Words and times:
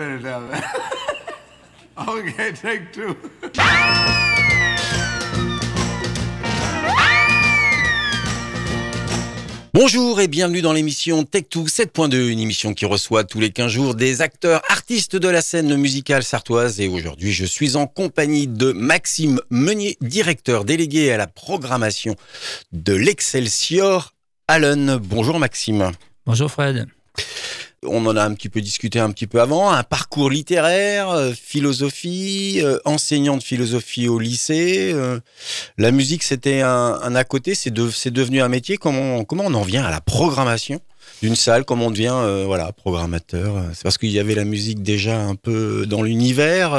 minute. 0.00 0.26
okay, 2.08 2.52
take 2.52 2.92
two. 2.92 3.16
Bonjour 9.72 10.20
et 10.20 10.26
bienvenue 10.26 10.62
dans 10.62 10.72
l'émission 10.72 11.22
Tech2 11.22 11.68
7.2, 11.68 12.28
une 12.28 12.40
émission 12.40 12.74
qui 12.74 12.86
reçoit 12.86 13.24
tous 13.24 13.38
les 13.38 13.50
15 13.50 13.70
jours 13.70 13.94
des 13.94 14.20
acteurs 14.20 14.62
artistes 14.68 15.16
de 15.16 15.28
la 15.28 15.42
scène 15.42 15.76
musicale 15.76 16.24
sartoise. 16.24 16.80
Et 16.80 16.88
aujourd'hui, 16.88 17.32
je 17.32 17.44
suis 17.44 17.76
en 17.76 17.86
compagnie 17.86 18.48
de 18.48 18.72
Maxime 18.72 19.40
Meunier, 19.50 19.96
directeur 20.00 20.64
délégué 20.64 21.12
à 21.12 21.16
la 21.16 21.28
programmation 21.28 22.16
de 22.72 22.94
l'Excelsior 22.94 24.12
Allen. 24.48 24.96
Bonjour 24.96 25.38
Maxime. 25.38 25.92
Bonjour 26.26 26.50
Fred. 26.50 26.88
On 27.86 28.04
en 28.04 28.14
a 28.14 28.22
un 28.22 28.34
petit 28.34 28.50
peu 28.50 28.60
discuté 28.60 29.00
un 29.00 29.10
petit 29.10 29.26
peu 29.26 29.40
avant. 29.40 29.70
Un 29.70 29.82
parcours 29.82 30.28
littéraire, 30.28 31.08
euh, 31.08 31.32
philosophie, 31.32 32.60
euh, 32.62 32.78
enseignant 32.84 33.38
de 33.38 33.42
philosophie 33.42 34.06
au 34.06 34.18
lycée. 34.18 34.90
euh, 34.92 35.18
la 35.78 35.90
musique, 35.90 36.22
c'était 36.22 36.60
un, 36.60 36.92
à 37.14 37.24
côté. 37.24 37.54
C'est 37.54 37.70
de- 37.70 37.88
c'est 37.90 38.10
devenu 38.10 38.42
un 38.42 38.48
métier. 38.48 38.76
Comment, 38.76 39.24
comment 39.24 39.44
on 39.46 39.54
en 39.54 39.62
vient 39.62 39.82
à 39.82 39.90
la 39.90 40.02
programmation 40.02 40.80
d'une 41.22 41.34
salle? 41.36 41.64
Comment 41.64 41.86
on 41.86 41.90
devient 41.90 42.44
voilà 42.44 42.70
programmateur? 42.72 43.64
C'est 43.72 43.82
parce 43.82 43.96
qu'il 43.96 44.10
y 44.10 44.18
avait 44.18 44.34
la 44.34 44.44
musique 44.44 44.82
déjà 44.82 45.18
un 45.18 45.34
peu 45.34 45.86
dans 45.86 46.02
l'univers, 46.02 46.78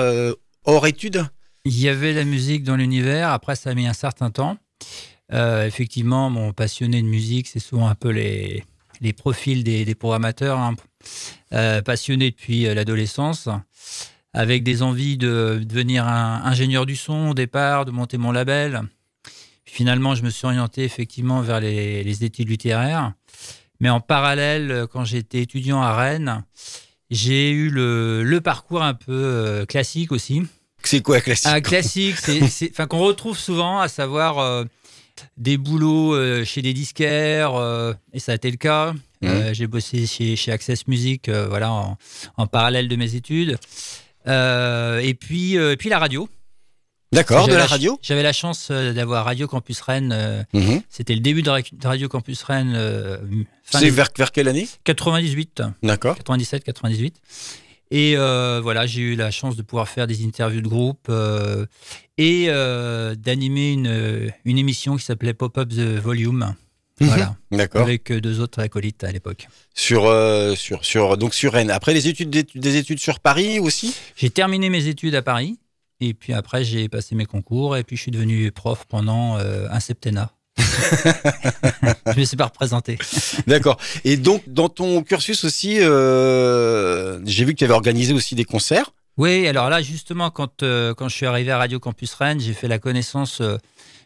hors 0.65 0.85
études? 0.85 1.25
Il 1.65 1.79
y 1.79 1.89
avait 1.89 2.13
la 2.13 2.25
musique 2.25 2.63
dans 2.63 2.75
l'univers, 2.75 3.31
après 3.31 3.55
ça 3.55 3.71
a 3.71 3.73
mis 3.73 3.87
un 3.87 3.93
certain 3.93 4.29
temps. 4.29 4.57
Effectivement, 5.33 6.29
mon 6.29 6.53
passionné 6.53 7.01
de 7.01 7.07
musique, 7.07 7.47
c'est 7.47 7.59
souvent 7.59 7.87
un 7.87 7.95
peu 7.95 8.09
les, 8.09 8.63
les 9.01 9.13
profils 9.13 9.63
des, 9.63 9.83
des 9.85 9.95
programmateurs, 9.95 10.57
hein. 10.59 10.75
Euh, 11.53 11.81
passionné 11.81 12.29
depuis 12.29 12.67
euh, 12.67 12.75
l'adolescence, 12.75 13.49
avec 14.33 14.63
des 14.63 14.83
envies 14.83 15.17
de 15.17 15.59
devenir 15.63 16.07
un 16.07 16.43
ingénieur 16.45 16.85
du 16.85 16.95
son 16.95 17.29
au 17.29 17.33
départ, 17.33 17.85
de 17.85 17.91
monter 17.91 18.17
mon 18.17 18.31
label. 18.31 18.83
Finalement, 19.65 20.15
je 20.15 20.23
me 20.23 20.29
suis 20.29 20.45
orienté 20.45 20.83
effectivement 20.83 21.41
vers 21.41 21.59
les, 21.59 22.03
les 22.03 22.23
études 22.23 22.49
littéraires. 22.49 23.13
Mais 23.79 23.89
en 23.89 23.99
parallèle, 23.99 24.85
quand 24.93 25.03
j'étais 25.03 25.41
étudiant 25.41 25.81
à 25.81 25.95
Rennes, 25.95 26.43
j'ai 27.09 27.49
eu 27.51 27.69
le, 27.69 28.23
le 28.23 28.41
parcours 28.41 28.83
un 28.83 28.93
peu 28.93 29.11
euh, 29.11 29.65
classique 29.65 30.11
aussi. 30.11 30.43
C'est 30.83 31.01
quoi 31.01 31.19
classique? 31.19 31.47
Un 31.51 31.61
classique, 31.61 32.17
c'est, 32.17 32.47
c'est- 32.47 32.69
enfin 32.71 32.85
qu'on 32.87 32.99
retrouve 32.99 33.37
souvent, 33.37 33.79
à 33.79 33.87
savoir 33.87 34.37
euh, 34.39 34.65
des 35.37 35.57
boulots 35.57 36.13
euh, 36.15 36.43
chez 36.45 36.61
des 36.61 36.73
disquaires, 36.73 37.55
euh, 37.55 37.93
et 38.13 38.19
ça 38.19 38.31
a 38.31 38.35
été 38.35 38.49
le 38.51 38.57
cas. 38.57 38.93
Mhm. 39.21 39.29
Euh, 39.29 39.53
j'ai 39.53 39.67
bossé 39.67 40.05
chez, 40.07 40.35
chez 40.35 40.51
Access 40.51 40.87
Music, 40.87 41.29
voilà, 41.29 41.71
en, 41.71 41.97
en 42.37 42.47
parallèle 42.47 42.87
de 42.87 42.95
mes 42.95 43.15
études. 43.15 43.57
Et 44.27 45.13
puis, 45.19 45.55
et 45.55 45.77
puis 45.77 45.89
la 45.89 45.99
radio. 45.99 46.27
D'accord, 47.13 47.45
de 47.49 47.53
la 47.53 47.65
radio. 47.65 47.99
J'avais 48.01 48.23
la 48.23 48.31
chance 48.31 48.71
d'avoir 48.71 49.25
Radio 49.25 49.45
Campus 49.45 49.81
Rennes. 49.81 50.45
Mhm. 50.53 50.81
C'était 50.89 51.13
le 51.13 51.19
début 51.19 51.41
de 51.41 51.49
Ra- 51.49 51.59
de 51.61 51.87
Radio 51.87 52.07
Campus 52.07 52.41
Rennes, 52.43 52.73
C'est 53.63 53.79
des- 53.81 53.89
vers, 53.89 54.07
vers 54.17 54.31
quelle 54.31 54.47
année? 54.47 54.67
98. 54.85 55.61
D'accord. 55.83 56.15
97, 56.15 56.63
98. 56.63 57.15
Et 57.93 58.15
euh, 58.15 58.61
voilà, 58.63 58.87
j'ai 58.87 59.01
eu 59.01 59.15
la 59.15 59.31
chance 59.31 59.57
de 59.57 59.61
pouvoir 59.61 59.89
faire 59.89 60.07
des 60.07 60.25
interviews 60.25 60.61
de 60.61 60.67
groupe 60.67 61.07
euh, 61.09 61.65
et 62.17 62.45
euh, 62.47 63.15
d'animer 63.15 63.73
une, 63.73 64.31
une 64.45 64.57
émission 64.57 64.95
qui 64.95 65.03
s'appelait 65.03 65.33
Pop-Up 65.33 65.67
The 65.69 65.99
Volume. 65.99 66.55
Voilà, 67.01 67.35
D'accord. 67.51 67.81
avec 67.81 68.11
deux 68.13 68.39
autres 68.39 68.61
acolytes 68.61 69.03
à 69.03 69.11
l'époque. 69.11 69.47
Sur, 69.73 70.03
sur, 70.55 70.85
sur, 70.85 71.17
donc 71.17 71.33
sur 71.33 71.51
Rennes. 71.51 71.71
Après 71.71 71.93
les 71.95 72.07
études, 72.07 72.29
des, 72.29 72.43
des 72.43 72.75
études 72.77 72.99
sur 72.99 73.19
Paris 73.19 73.59
aussi? 73.59 73.95
J'ai 74.15 74.29
terminé 74.29 74.69
mes 74.69 74.85
études 74.87 75.15
à 75.15 75.23
Paris 75.23 75.57
et 75.99 76.13
puis 76.13 76.31
après 76.31 76.63
j'ai 76.63 76.89
passé 76.89 77.15
mes 77.15 77.25
concours 77.25 77.75
et 77.75 77.83
puis 77.83 77.97
je 77.97 78.03
suis 78.03 78.11
devenu 78.11 78.51
prof 78.51 78.85
pendant 78.87 79.37
un 79.37 79.79
septennat. 79.79 80.31
Je 82.13 82.19
me 82.19 82.25
suis 82.25 82.37
pas 82.37 82.45
représenté. 82.45 82.97
D'accord. 83.47 83.77
Et 84.03 84.17
donc, 84.17 84.43
dans 84.47 84.69
ton 84.69 85.01
cursus 85.03 85.43
aussi, 85.43 85.77
euh, 85.79 87.19
j'ai 87.25 87.45
vu 87.45 87.53
que 87.53 87.57
tu 87.59 87.63
avais 87.63 87.73
organisé 87.73 88.13
aussi 88.13 88.35
des 88.35 88.45
concerts. 88.45 88.91
Oui, 89.17 89.47
alors 89.47 89.69
là, 89.69 89.81
justement, 89.81 90.29
quand, 90.31 90.63
euh, 90.63 90.93
quand 90.93 91.09
je 91.09 91.15
suis 91.15 91.25
arrivé 91.25 91.51
à 91.51 91.57
Radio 91.57 91.79
Campus 91.79 92.13
Rennes, 92.13 92.39
j'ai 92.39 92.53
fait 92.53 92.67
la 92.67 92.79
connaissance 92.79 93.41
euh, 93.41 93.57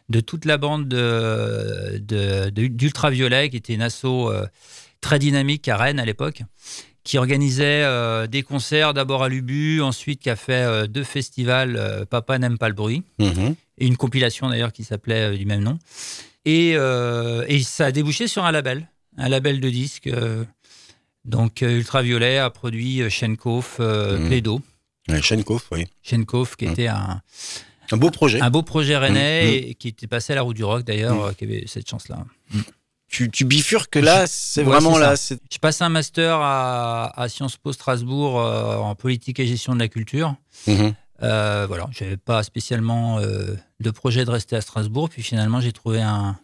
de 0.08 0.20
toute 0.20 0.44
la 0.44 0.56
bande 0.58 0.88
de, 0.88 1.98
de- 1.98 2.50
de- 2.50 2.66
d'Ultraviolet, 2.66 3.50
qui 3.50 3.56
était 3.56 3.74
une 3.74 3.82
asso 3.82 4.30
très 5.00 5.18
dynamique 5.18 5.68
à 5.68 5.76
Rennes 5.76 6.00
à 6.00 6.04
l'époque, 6.04 6.42
qui 7.04 7.18
organisait 7.18 7.84
des 8.28 8.42
concerts 8.42 8.92
d'abord 8.94 9.22
à 9.22 9.28
Lubu, 9.28 9.80
ensuite 9.80 10.20
qui 10.20 10.30
a 10.30 10.36
fait 10.36 10.88
deux 10.88 11.04
festivals, 11.04 12.04
Papa 12.10 12.38
n'aime 12.38 12.58
pas 12.58 12.68
le 12.68 12.74
bruit, 12.74 13.02
et 13.78 13.86
une 13.86 13.96
compilation 13.96 14.48
d'ailleurs 14.48 14.72
qui 14.72 14.82
s'appelait 14.84 15.36
du 15.36 15.44
même 15.46 15.62
nom. 15.62 15.78
Et, 16.46 16.72
euh, 16.76 17.44
et 17.48 17.62
ça 17.62 17.86
a 17.86 17.92
débouché 17.92 18.28
sur 18.28 18.44
un 18.44 18.52
label, 18.52 18.88
un 19.18 19.28
label 19.28 19.60
de 19.60 19.68
disques. 19.68 20.06
euh, 20.06 20.44
donc 21.24 21.62
euh, 21.62 21.78
Ultraviolet 21.78 22.38
a 22.38 22.50
produit 22.50 23.10
Shenkoff. 23.10 23.76
Plaido. 23.76 24.60
Ouais, 25.08 25.20
Shenkoff, 25.22 25.66
oui. 25.72 25.86
Chenkov, 26.02 26.56
qui 26.56 26.66
Mhm. 26.66 26.72
était 26.72 26.86
un, 26.88 27.20
Un 27.92 27.96
beau 27.96 28.10
projet. 28.10 28.40
un 28.40 28.50
beau 28.50 28.62
projet 28.62 28.96
rennais 28.96 29.58
et 29.58 29.74
qui 29.74 29.88
était 29.88 30.06
passé 30.06 30.32
à 30.32 30.36
la 30.36 30.42
roue 30.42 30.54
du 30.54 30.64
rock 30.64 30.82
d'ailleurs, 30.84 31.20
euh, 31.26 31.32
qui 31.32 31.44
avait 31.44 31.64
cette 31.66 31.88
chance-là. 31.88 32.24
Tu, 33.08 33.30
tu 33.30 33.44
bifurques 33.44 33.94
là, 33.96 34.26
c'est 34.26 34.62
Ouais, 34.62 34.66
vraiment 34.66 34.98
là. 34.98 35.14
J'ai 35.16 35.58
passé 35.60 35.84
un 35.84 35.88
master 35.88 36.38
à, 36.40 37.12
à 37.20 37.28
Sciences 37.28 37.56
Po 37.56 37.72
Strasbourg 37.72 38.40
euh, 38.40 38.76
en 38.78 38.94
politique 38.96 39.38
et 39.38 39.46
gestion 39.46 39.74
de 39.74 39.78
la 39.80 39.86
culture. 39.88 40.34
Mhm. 40.66 40.94
Euh, 41.22 41.64
voilà, 41.66 41.88
j'avais 41.92 42.16
pas 42.16 42.42
spécialement 42.42 43.18
euh, 43.18 43.54
de 43.80 43.90
projet 43.90 44.24
de 44.24 44.30
rester 44.30 44.54
à 44.56 44.60
Strasbourg, 44.60 45.08
puis 45.08 45.22
finalement 45.22 45.60
j'ai 45.60 45.72
trouvé 45.72 46.02
un, 46.02 46.38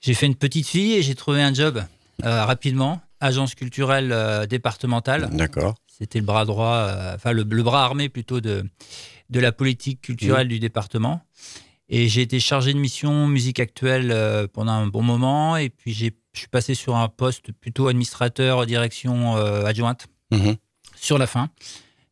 j'ai 0.00 0.14
fait 0.14 0.26
une 0.26 0.34
petite 0.36 0.66
fille 0.66 0.94
et 0.94 1.02
j'ai 1.02 1.14
trouvé 1.14 1.42
un 1.42 1.52
job 1.52 1.82
euh, 2.24 2.44
rapidement, 2.44 3.00
agence 3.20 3.54
culturelle 3.54 4.46
départementale. 4.48 5.28
D'accord. 5.32 5.74
C'était 5.86 6.18
le 6.18 6.24
bras 6.24 6.46
droit, 6.46 6.90
enfin 7.14 7.32
le, 7.32 7.42
le 7.42 7.62
bras 7.62 7.84
armé 7.84 8.08
plutôt 8.08 8.40
de, 8.40 8.64
de 9.28 9.40
la 9.40 9.52
politique 9.52 10.00
culturelle 10.00 10.48
du 10.48 10.58
département. 10.58 11.20
Et 11.90 12.08
j'ai 12.08 12.22
été 12.22 12.40
chargé 12.40 12.72
de 12.72 12.78
mission 12.78 13.26
musique 13.26 13.60
actuelle 13.60 14.48
pendant 14.54 14.72
un 14.72 14.86
bon 14.86 15.02
moment. 15.02 15.56
Et 15.58 15.68
puis 15.68 15.92
je 15.92 16.08
suis 16.32 16.48
passé 16.48 16.74
sur 16.74 16.96
un 16.96 17.08
poste 17.08 17.52
plutôt 17.52 17.88
administrateur, 17.88 18.64
direction 18.64 19.36
adjointe 19.66 20.06
Mhm. 20.32 20.56
sur 20.96 21.18
la 21.18 21.26
fin. 21.26 21.50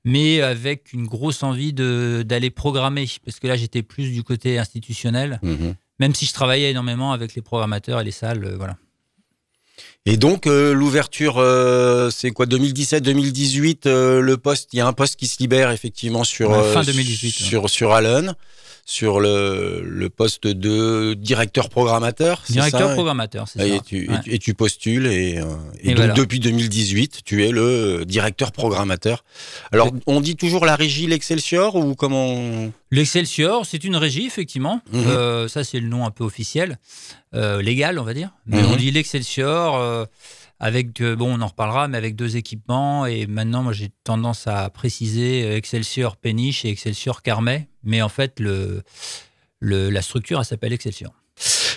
Mais 0.05 0.41
avec 0.41 0.93
une 0.93 1.07
grosse 1.07 1.43
envie 1.43 1.73
de- 1.73 2.23
d'aller 2.25 2.51
programmer. 2.51 3.09
Parce 3.25 3.41
que 3.41 3.47
là, 3.47 3.57
j'étais 3.57 3.83
plus 3.83 4.11
du 4.11 4.23
côté 4.23 4.59
institutionnel. 4.59 5.39
Mhm. 5.43 5.75
Même 6.01 6.15
si 6.15 6.27
je 6.27 6.33
travaillais 6.33 6.71
énormément 6.71 7.13
avec 7.13 7.35
les 7.35 7.43
programmateurs 7.43 8.01
et 8.01 8.05
les 8.05 8.11
salles. 8.13 8.45
euh, 8.45 8.57
voilà. 8.57 8.77
Et 10.07 10.17
donc, 10.17 10.47
euh, 10.47 10.73
l'ouverture, 10.73 11.39
euh, 11.39 12.09
c'est 12.11 12.31
quoi 12.31 12.47
2017-2018, 12.47 13.87
euh, 13.87 14.21
le 14.21 14.37
poste, 14.39 14.71
il 14.73 14.79
y 14.79 14.81
a 14.81 14.87
un 14.87 14.93
poste 14.93 15.17
qui 15.17 15.27
se 15.27 15.39
libère 15.41 15.71
effectivement 15.71 16.25
sur, 16.25 16.51
fin 16.73 16.83
2018, 16.83 17.31
sur, 17.31 17.69
sur 17.69 17.93
Allen, 17.93 18.35
sur 18.91 19.21
le, 19.21 19.83
le 19.85 20.09
poste 20.09 20.47
de 20.47 21.13
directeur 21.13 21.69
programmateur. 21.69 22.43
Directeur 22.49 22.89
ça 22.89 22.95
programmateur, 22.95 23.47
c'est 23.47 23.69
Et 23.69 23.77
ça. 23.77 23.83
tu, 23.87 24.09
Ouais. 24.09 24.17
et 24.17 24.21
tu- 24.23 24.35
et 24.35 24.39
tu 24.39 24.55
postules 24.55 25.07
et, 25.09 25.37
euh, 25.37 25.45
et 25.83 25.89
donc 25.89 25.97
voilà. 25.99 26.15
depuis 26.15 26.41
2018, 26.41 27.21
tu 27.23 27.45
es 27.45 27.51
le 27.51 28.05
directeur 28.07 28.51
programmateur. 28.51 29.25
Alors, 29.73 29.91
on 30.07 30.23
dit 30.23 30.37
toujours 30.37 30.65
la 30.65 30.75
régie 30.75 31.07
l'Excelsior 31.07 31.75
ou 31.77 31.95
comment 31.95 32.71
L'Excelsior, 32.91 33.67
c'est 33.67 33.85
une 33.85 33.97
régie, 33.97 34.25
effectivement. 34.25 34.81
Mhm. 34.91 35.05
Euh, 35.07 35.49
ça, 35.49 35.65
c'est 35.65 35.81
le 35.81 35.89
nom 35.89 36.07
un 36.07 36.11
peu 36.11 36.25
officiel, 36.25 36.79
euh, 37.35 37.61
légal, 37.61 37.99
on 37.99 38.05
va 38.05 38.15
dire. 38.15 38.31
Mais 38.47 38.63
Mhm. 38.63 38.71
on 38.73 38.77
dit 38.77 38.91
l'Excelsior 38.91 39.77
euh, 39.77 40.07
avec, 40.61 41.03
bon, 41.03 41.37
on 41.39 41.43
en 41.43 41.47
reparlera, 41.49 41.89
mais 41.89 41.99
avec 41.99 42.17
deux 42.17 42.37
équipements. 42.39 43.05
Et 43.05 43.27
maintenant, 43.27 43.63
moi, 43.63 43.75
j'ai 43.75 43.91
tendance 44.03 44.47
à 44.47 44.71
préciser 44.71 45.55
Excelsior 45.55 46.17
Péniche 46.17 46.65
et 46.65 46.71
Excelsior 46.71 47.21
Carmet. 47.23 47.69
Mais 47.89 48.03
en 48.03 48.09
fait, 48.11 48.39
le, 48.39 48.83
le- 49.61 49.89
la 49.91 50.03
structure, 50.03 50.39
elle 50.39 50.45
s'appelle 50.45 50.73
Excelsior. 50.75 51.13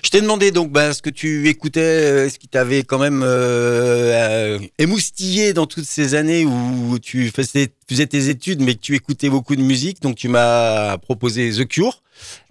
Je 0.03 0.09
t'ai 0.09 0.21
demandé 0.21 0.51
donc 0.51 0.71
bah, 0.71 0.91
ce 0.93 1.01
que 1.03 1.09
tu 1.11 1.47
écoutais, 1.47 1.79
euh, 1.79 2.29
ce 2.29 2.37
qui 2.39 2.47
t'avait 2.47 2.83
quand 2.83 2.97
même 2.97 3.21
euh, 3.23 4.57
euh, 4.57 4.59
émoustillé 4.79 5.53
dans 5.53 5.67
toutes 5.67 5.85
ces 5.85 6.15
années 6.15 6.43
où 6.45 6.97
tu 6.99 7.29
faisais, 7.29 7.69
faisais 7.87 8.07
tes 8.07 8.27
études 8.29 8.59
mais 8.61 8.73
que 8.75 8.81
tu 8.81 8.95
écoutais 8.95 9.29
beaucoup 9.29 9.55
de 9.55 9.61
musique? 9.61 10.01
Donc 10.01 10.15
tu 10.17 10.27
m'as 10.27 10.97
proposé 10.97 11.51
The 11.51 11.65
Cure. 11.67 12.01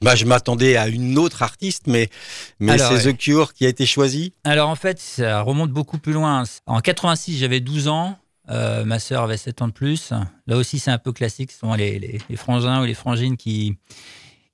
Bah, 0.00 0.14
je 0.14 0.24
m'attendais 0.24 0.76
à 0.76 0.86
une 0.88 1.18
autre 1.18 1.42
artiste, 1.42 1.82
mais, 1.86 2.08
mais 2.60 2.78
c'est 2.78 3.04
ouais. 3.06 3.12
The 3.12 3.16
Cure 3.18 3.52
qui 3.52 3.66
a 3.66 3.68
été 3.68 3.84
choisi. 3.86 4.32
Alors 4.44 4.68
en 4.70 4.76
fait, 4.76 4.98
ça 5.00 5.42
remonte 5.42 5.70
beaucoup 5.70 5.98
plus 5.98 6.12
loin. 6.12 6.44
En 6.66 6.80
86, 6.80 7.36
j'avais 7.38 7.60
12 7.60 7.88
ans. 7.88 8.16
Euh, 8.50 8.84
ma 8.84 8.98
sœur 8.98 9.22
avait 9.22 9.36
7 9.36 9.62
ans 9.62 9.68
de 9.68 9.72
plus. 9.72 10.12
Là 10.46 10.56
aussi, 10.56 10.78
c'est 10.78 10.90
un 10.90 10.98
peu 10.98 11.12
classique. 11.12 11.52
Ce 11.52 11.58
sont 11.60 11.74
les, 11.74 11.98
les- 11.98 12.18
les 12.28 12.36
frangins 12.36 12.82
ou 12.82 12.84
les 12.84 12.94
frangines 12.94 13.36
qui, 13.36 13.76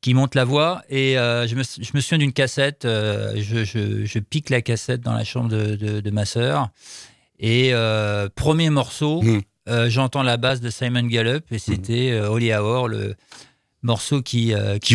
qui 0.02 0.12
montent 0.12 0.34
la 0.34 0.44
voix. 0.44 0.82
Et 0.90 1.18
euh, 1.18 1.46
je, 1.46 1.54
me, 1.56 1.62
je 1.62 1.90
me 1.94 2.00
souviens 2.00 2.18
d'une 2.18 2.32
cassette. 2.32 2.84
euh, 2.84 3.32
je, 3.36 3.64
je- 3.64 4.04
je 4.04 4.18
pique 4.18 4.50
la 4.50 4.60
cassette 4.60 5.00
dans 5.00 5.14
la 5.14 5.24
chambre 5.24 5.48
de, 5.48 5.76
de- 5.76 6.00
de 6.00 6.10
ma 6.10 6.24
sœur. 6.26 6.68
Et 7.38 7.72
premier 8.34 8.70
morceau, 8.70 9.22
euh, 9.68 9.88
j'entends 9.90 10.22
la 10.22 10.36
basse 10.36 10.60
de 10.60 10.70
Simon 10.70 11.02
Gallup 11.04 11.44
et 11.50 11.58
c'était 11.58 12.10
euh, 12.12 12.28
Holy 12.30 12.52
Hour, 12.54 12.88
le 12.88 13.14
morceau 13.82 14.20
qui, 14.22 14.52
qui, 14.78 14.94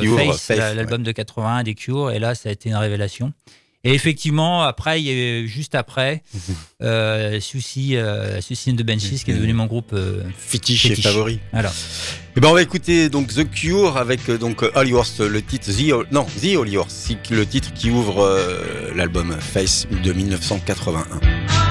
Qui 0.00 0.08
ouvre, 0.08 0.20
la- 0.56 0.74
l'album 0.74 1.02
de 1.02 1.12
81 1.12 1.62
des 1.62 1.74
Cure. 1.74 2.10
Et 2.10 2.18
là, 2.18 2.34
ça 2.34 2.48
a 2.48 2.52
été 2.52 2.68
une 2.68 2.76
révélation. 2.76 3.32
Et 3.86 3.94
effectivement, 3.94 4.62
après, 4.62 5.00
il 5.00 5.06
y 5.06 5.10
a 5.10 5.12
eu, 5.12 5.46
juste 5.46 5.76
après, 5.76 6.24
euh, 6.82 7.38
Suicide 7.38 7.94
euh, 7.94 8.40
the 8.40 8.82
Benchies, 8.82 9.22
qui 9.24 9.30
est 9.30 9.34
devenu 9.34 9.52
mon 9.52 9.66
groupe. 9.66 9.92
euh, 9.92 10.24
Fétiche, 10.36 10.86
et 10.86 10.96
favori. 10.96 11.38
voilà. 11.52 11.72
Et 12.36 12.40
ben 12.40 12.48
on 12.48 12.52
va 12.54 12.62
écouter 12.62 13.08
donc 13.08 13.32
The 13.32 13.48
Cure 13.48 13.96
avec 13.96 14.28
euh, 14.28 14.38
donc 14.38 14.64
euh, 14.64 14.70
le 15.28 15.40
titre 15.40 15.70
The 15.70 16.12
non 16.12 16.24
The 16.24 16.56
c'est 16.88 17.30
le 17.30 17.46
titre 17.46 17.72
qui 17.74 17.90
ouvre 17.90 18.24
euh, 18.24 18.92
l'album 18.96 19.36
Face 19.38 19.86
de 20.02 20.12
1981. 20.12 21.65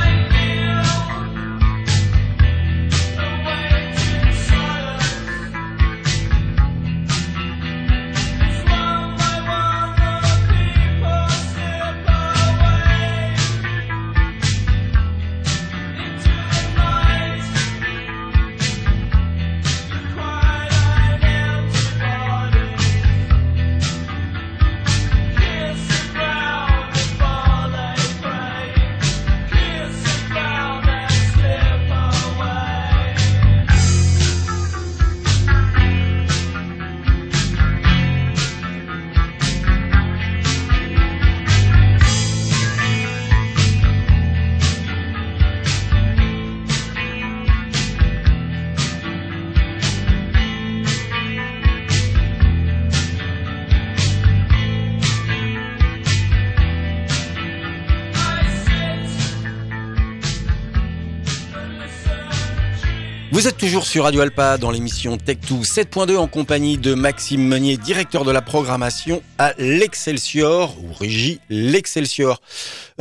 Vous 63.35 63.49
êtes 63.49 63.57
toujours 63.57 63.85
sur 63.85 64.05
Radio 64.05 64.21
Alpa 64.21 64.57
dans 64.57 64.71
l'émission 64.71 65.17
Tech2 65.17 65.65
7.2 65.69 66.15
en 66.15 66.25
compagnie 66.25 66.77
de 66.77 66.93
Maxime 66.93 67.45
Meunier, 67.45 67.75
directeur 67.75 68.23
de 68.23 68.31
la 68.31 68.41
programmation 68.41 69.21
à 69.37 69.51
l'Excelsior 69.57 70.73
ou 70.81 70.93
régie 70.93 71.41
l'Excelsior. 71.49 72.41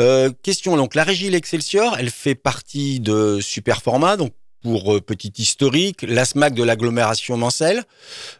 Euh, 0.01 0.33
question 0.43 0.77
donc 0.77 0.97
la 0.97 1.05
régie 1.05 1.31
l'Excelsior, 1.31 1.95
elle 2.01 2.11
fait 2.11 2.35
partie 2.35 2.99
de 2.99 3.39
Superformat 3.41 4.17
donc 4.17 4.33
pour 4.65 4.95
euh, 4.95 5.01
petit 5.01 5.33
historique, 5.37 6.07
la 6.09 6.25
SMAC 6.25 6.55
de 6.55 6.63
l'agglomération 6.63 7.37
Mancel, 7.37 7.85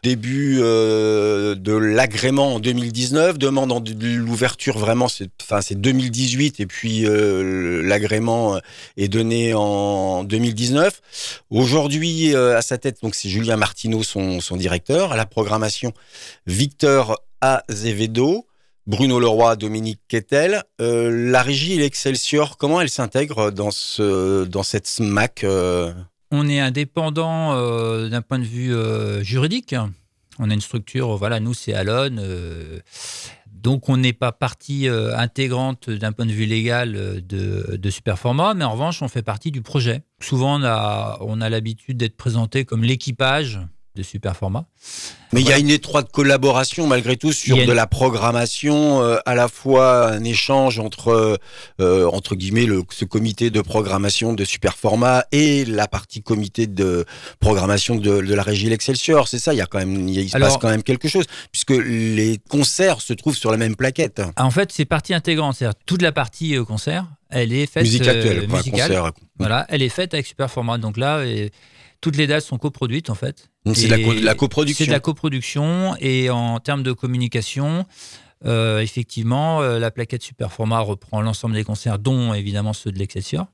début 0.01 0.57
euh, 0.59 1.53
de 1.53 1.71
l'agrément 1.71 2.55
en 2.55 2.59
2019, 2.59 3.37
demande 3.37 3.71
en 3.71 3.81
l'ouverture 4.01 4.79
vraiment, 4.79 5.07
c'est 5.07 5.29
enfin 5.43 5.61
c'est 5.61 5.79
2018 5.79 6.59
et 6.59 6.65
puis 6.65 7.05
euh, 7.05 7.83
l'agrément 7.83 8.59
est 8.97 9.07
donné 9.07 9.53
en 9.53 10.23
2019. 10.23 10.99
Aujourd'hui, 11.51 12.35
à 12.35 12.63
sa 12.63 12.79
tête, 12.79 13.03
donc 13.03 13.13
c'est 13.13 13.29
Julien 13.29 13.55
Martineau, 13.55 14.01
son, 14.01 14.41
son 14.41 14.57
directeur, 14.57 15.11
à 15.11 15.17
la 15.17 15.27
programmation 15.27 15.93
Victor 16.47 17.21
Azevedo. 17.39 18.47
Bruno 18.87 19.19
Leroy, 19.19 19.55
Dominique 19.55 20.01
Kettel, 20.07 20.61
la 20.77 21.41
régie 21.41 21.73
et 21.73 21.77
l'Excelsior, 21.79 22.55
comment 22.57 22.81
elle 22.81 22.89
s'intègre 22.89 23.49
dans 23.49 23.71
ce 23.71 24.43
dans 24.43 24.61
cette 24.61 24.85
SMAC 24.85 25.43
On 26.37 26.49
est 26.49 26.59
indépendant 26.59 27.53
euh, 27.53 28.09
d'un 28.09 28.21
point 28.21 28.39
de 28.39 28.43
vue 28.43 28.75
euh, 28.75 29.23
juridique. 29.23 29.73
On 30.37 30.49
a 30.49 30.53
une 30.53 30.59
structure, 30.59 31.15
voilà, 31.15 31.39
nous 31.39 31.53
c'est 31.53 31.73
Alon. 31.73 32.17
euh, 32.19 32.79
donc 33.47 33.87
on 33.87 33.95
n'est 33.95 34.13
pas 34.13 34.33
partie 34.33 34.87
intégrante 34.87 35.89
d'un 35.89 36.11
point 36.11 36.27
de 36.27 36.31
vue 36.31 36.45
légal 36.45 36.91
de, 37.25 37.77
de 37.77 37.89
mais 38.53 38.63
en 38.63 38.73
revanche 38.73 39.01
on 39.01 39.07
fait 39.07 39.23
partie 39.23 39.49
du 39.49 39.63
projet. 39.63 40.03
Souvent 40.21 40.59
on 40.59 40.63
a, 40.63 41.17
on 41.21 41.41
a 41.41 41.49
l'habitude 41.49 41.97
d'être 41.97 42.15
présenté 42.15 42.63
comme 42.63 42.83
l'équipage 42.83 43.61
de 43.95 44.03
Superformat. 44.03 44.65
Mais 45.33 45.41
il 45.41 45.47
y 45.47 45.51
a 45.53 45.57
une 45.57 45.69
étroite 45.69 46.11
collaboration 46.11 46.87
malgré 46.87 47.17
tout 47.17 47.31
sur 47.33 47.57
de 47.65 47.71
la 47.71 47.87
programmation, 47.87 49.01
euh, 49.01 49.17
à 49.25 49.35
la 49.35 49.47
fois 49.47 50.09
un 50.11 50.23
échange 50.23 50.79
entre 50.79 51.39
euh, 51.81 52.05
entre 52.11 52.35
guillemets 52.35 52.65
le, 52.65 52.83
ce 52.91 53.05
comité 53.05 53.49
de 53.49 53.61
programmation 53.61 54.33
de 54.33 54.43
Superformat 54.45 55.25
et 55.31 55.65
la 55.65 55.87
partie 55.87 56.21
comité 56.21 56.67
de 56.67 57.05
programmation 57.39 57.95
de, 57.95 58.21
de 58.21 58.33
la 58.33 58.43
régie 58.43 58.69
l'Excelsior. 58.69 59.27
C'est 59.27 59.39
ça, 59.39 59.53
il 59.53 59.57
y 59.57 59.61
a 59.61 59.65
quand 59.65 59.79
même 59.79 60.07
il, 60.07 60.29
se 60.29 60.35
Alors- 60.35 60.49
passe 60.49 60.57
quand 60.57 60.69
même 60.69 60.83
quelque 60.83 61.07
chose 61.07 61.25
puisque 61.51 61.71
les 61.71 62.39
concerts 62.49 63.01
se 63.01 63.13
trouvent 63.13 63.37
sur 63.37 63.51
la 63.51 63.57
même 63.57 63.75
plaquette. 63.75 64.21
En 64.37 64.51
fait 64.51 64.71
c'est 64.71 64.85
partie 64.85 65.13
intégrante, 65.13 65.55
c'est-à-dire 65.55 65.79
toute 65.85 66.01
la 66.01 66.11
partie 66.11 66.55
euh, 66.55 66.63
concert, 66.63 67.05
elle 67.29 67.51
est 67.53 67.65
faite 67.65 67.83
Musique 67.83 68.07
actuelle, 68.07 68.47
pas 68.47 68.57
musicale. 68.57 68.87
concert. 68.87 69.11
Voilà, 69.39 69.65
elle 69.69 69.81
est 69.81 69.89
faite 69.89 70.13
avec 70.13 70.25
Superformat. 70.25 70.77
Donc 70.77 70.95
là, 70.97 71.21
toutes 72.05 72.17
les 72.17 72.27
dates 72.27 72.43
sont 72.43 72.59
coproduites 72.59 73.09
en 73.09 73.15
fait. 73.15 73.49
C'est 73.73 73.87
de 73.87 74.21
la, 74.23 74.33
co- 74.35 74.37
coproduction. 74.37 74.83
C'est 74.85 74.87
de 74.87 74.91
la 74.91 74.99
coproduction 74.99 75.95
et 75.99 76.29
en 76.29 76.59
termes 76.59 76.83
de 76.83 76.91
communication, 76.91 77.87
euh, 78.45 78.77
effectivement, 78.79 79.63
euh, 79.63 79.79
la 79.79 79.89
plaquette 79.89 80.21
Superformat 80.21 80.81
reprend 80.81 81.19
l'ensemble 81.21 81.55
des 81.55 81.63
concerts, 81.63 81.97
dont 81.97 82.35
évidemment 82.35 82.73
ceux 82.73 82.91
de 82.91 82.99
l'Excelsior. 82.99 83.47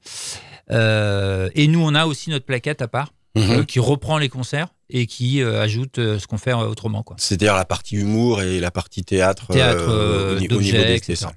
Euh, 0.71 1.50
et 1.56 1.68
nous, 1.69 1.80
on 1.81 1.95
a 1.95 2.06
aussi 2.06 2.30
notre 2.30 2.45
plaquette 2.45 2.81
à 2.81 2.89
part 2.89 3.13
Mhm. 3.38 3.65
qui 3.65 3.80
reprend 3.80 4.18
les 4.18 4.27
concerts 4.27 4.68
et 4.89 5.06
qui 5.06 5.42
ajoute 5.42 5.95
ce 5.95 6.27
qu'on 6.27 6.38
fait 6.38 6.51
autrement. 6.51 7.06
C'est-à-dire 7.15 7.56
la 7.56 7.63
partie 7.63 7.95
humour 7.95 8.42
et 8.42 8.59
la 8.59 8.71
partie 8.71 9.06
théâtre, 9.06 9.47
Théâtre, 9.54 10.36
au, 10.36 10.38
niveau 10.38 10.59
des, 10.59 10.68
etc. 10.71 11.01
des 11.07 11.15
salles. 11.15 11.36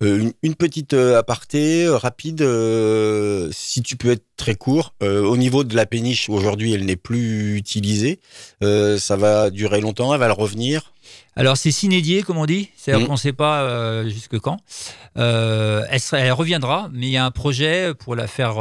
Une, 0.00 0.32
une 0.42 0.54
petite 0.54 0.94
aparté 0.94 1.86
rapide, 1.90 2.40
si 3.52 3.82
tu 3.82 3.96
peux 3.98 4.12
être 4.12 4.24
très 4.40 4.56
court. 4.56 4.94
Euh, 5.02 5.22
au 5.22 5.36
niveau 5.36 5.62
de 5.62 5.76
la 5.76 5.86
péniche, 5.86 6.28
aujourd'hui, 6.28 6.72
elle 6.72 6.84
n'est 6.84 6.96
plus 6.96 7.56
utilisée. 7.56 8.18
Euh, 8.64 8.98
ça 8.98 9.16
va 9.16 9.50
durer 9.50 9.80
longtemps, 9.80 10.12
elle 10.12 10.20
va 10.20 10.26
le 10.26 10.32
revenir. 10.32 10.92
Alors 11.36 11.56
c'est 11.56 11.70
sinédié, 11.70 12.22
comme 12.22 12.38
on 12.38 12.46
dit, 12.46 12.70
c'est-à-dire 12.76 13.02
Mhm. 13.02 13.06
qu'on 13.06 13.12
ne 13.14 13.18
sait 13.18 13.32
pas 13.32 13.62
euh, 13.62 14.08
jusque 14.08 14.38
quand. 14.40 14.58
Elle, 15.14 16.00
sera- 16.00 16.18
elle 16.18 16.32
reviendra, 16.32 16.88
mais 16.92 17.06
il 17.06 17.12
y 17.12 17.16
a 17.16 17.24
un 17.24 17.30
projet 17.30 17.94
pour 17.94 18.16
la 18.16 18.26
faire 18.26 18.56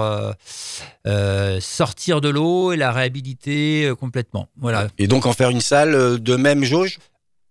sortir 1.60 2.22
de 2.22 2.30
l'eau 2.30 2.72
et 2.72 2.78
la 2.78 2.92
réhabiliter 2.92 3.92
complètement. 4.00 4.48
Voilà, 4.58 4.88
Et 4.98 5.08
donc 5.08 5.26
en 5.26 5.34
faire 5.34 5.50
une 5.50 5.62
salle 5.62 6.20
de 6.22 6.36
même 6.36 6.64
jauge? 6.64 7.00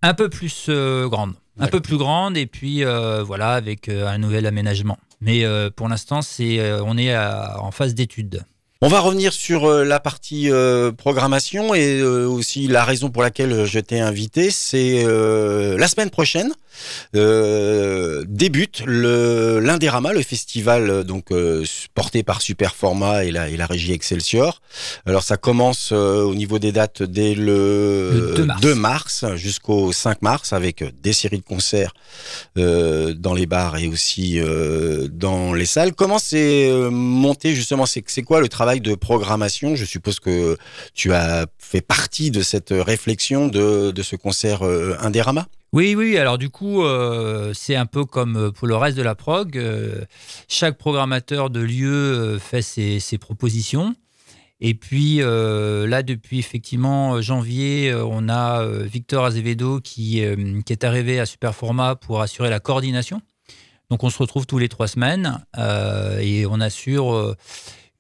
un 0.02 0.14
peu 0.14 0.28
plus 0.28 0.68
grande, 1.06 1.32
un 1.58 1.66
peu 1.66 1.80
plus 1.80 1.96
grande, 1.96 2.36
et 2.36 2.46
puis 2.46 2.84
voilà 3.24 3.52
avec 3.54 3.88
un 3.88 4.18
nouvel 4.18 4.46
aménagement. 4.46 4.98
Mais 5.20 5.44
euh, 5.44 5.70
pour 5.70 5.88
l'instant, 5.88 6.22
c'est 6.22 6.60
euh, 6.60 6.82
on 6.84 6.96
est 6.96 7.12
à- 7.12 7.60
en 7.60 7.70
phase 7.70 7.94
d'étude. 7.94 8.44
On 8.80 8.86
va 8.86 9.00
revenir 9.00 9.32
sur 9.32 9.64
euh, 9.64 9.82
la 9.82 9.98
partie 9.98 10.52
euh, 10.52 10.92
programmation 10.92 11.74
et 11.74 11.98
euh, 11.98 12.28
aussi 12.28 12.68
la 12.68 12.84
raison 12.84 13.10
pour 13.10 13.22
laquelle 13.24 13.64
je 13.64 13.80
t'ai 13.80 13.98
invité, 13.98 14.52
c'est 14.52 15.02
euh, 15.04 15.76
la 15.76 15.88
semaine 15.88 16.10
prochaine 16.10 16.52
euh, 17.16 18.24
débute 18.28 18.84
le 18.86 19.58
l'Indérama, 19.58 20.12
le 20.12 20.22
festival 20.22 20.90
euh, 20.90 21.02
donc 21.02 21.32
euh, 21.32 21.64
porté 21.96 22.22
par 22.22 22.40
Superformat 22.40 23.24
et 23.24 23.32
la 23.32 23.48
et 23.48 23.56
la 23.56 23.66
régie 23.66 23.92
Excelsior. 23.92 24.60
Alors 25.06 25.24
ça 25.24 25.36
commence 25.36 25.90
euh, 25.90 26.22
au 26.22 26.36
niveau 26.36 26.60
des 26.60 26.70
dates 26.70 27.02
dès 27.02 27.34
le, 27.34 28.32
Le 28.36 28.46
2 28.60 28.74
mars. 28.76 29.22
mars 29.24 29.34
jusqu'au 29.34 29.90
5 29.90 30.22
mars 30.22 30.52
avec 30.52 30.82
euh, 30.82 30.90
des 31.02 31.12
séries 31.12 31.38
de 31.38 31.44
concerts 31.44 31.94
euh, 32.56 33.12
dans 33.12 33.34
les 33.34 33.46
bars 33.46 33.76
et 33.76 33.88
aussi 33.88 34.38
euh, 34.38 35.08
dans 35.10 35.52
les 35.52 35.66
salles. 35.66 35.94
Comment 35.94 36.20
c'est 36.20 36.70
euh, 36.70 36.90
monté 36.90 37.56
justement 37.56 37.86
c'est 37.86 38.22
quoi 38.22 38.40
le 38.40 38.48
travail 38.48 38.67
de 38.76 38.94
programmation 38.94 39.74
Je 39.74 39.84
suppose 39.84 40.20
que 40.20 40.56
tu 40.94 41.12
as 41.12 41.46
fait 41.58 41.80
partie 41.80 42.30
de 42.30 42.42
cette 42.42 42.70
réflexion 42.70 43.48
de, 43.48 43.90
de 43.90 44.02
ce 44.02 44.16
concert 44.16 44.62
euh, 44.62 44.96
Indérama? 45.00 45.46
Oui, 45.72 45.94
oui. 45.94 46.16
Alors 46.16 46.38
du 46.38 46.48
coup, 46.48 46.82
euh, 46.82 47.52
c'est 47.54 47.76
un 47.76 47.86
peu 47.86 48.04
comme 48.04 48.52
pour 48.52 48.66
le 48.66 48.76
reste 48.76 48.96
de 48.96 49.02
la 49.02 49.14
prog. 49.14 49.56
euh, 49.56 50.04
chaque 50.48 50.78
programmateur 50.78 51.50
de 51.50 51.60
lieu 51.60 51.92
euh, 51.92 52.38
fait 52.38 52.62
ses, 52.62 53.00
ses 53.00 53.18
propositions. 53.18 53.94
Et 54.60 54.74
puis 54.74 55.22
euh, 55.22 55.86
là, 55.86 56.02
depuis 56.02 56.38
effectivement 56.38 57.20
janvier, 57.20 57.90
euh, 57.90 58.04
on 58.04 58.28
a 58.28 58.62
euh, 58.62 58.82
Victor 58.84 59.24
Azevedo 59.24 59.80
qui, 59.80 60.24
euh, 60.24 60.60
qui 60.64 60.72
est 60.72 60.84
arrivé 60.84 61.20
à 61.20 61.26
Superformat 61.26 61.96
pour 61.96 62.20
assurer 62.22 62.50
la 62.50 62.60
coordination. 62.60 63.20
Donc 63.90 64.04
on 64.04 64.10
se 64.10 64.18
retrouve 64.18 64.46
tous 64.46 64.58
les 64.58 64.68
trois 64.68 64.88
semaines 64.88 65.44
euh, 65.58 66.18
et 66.18 66.44
on 66.46 66.60
assure 66.60 67.14
euh, 67.14 67.36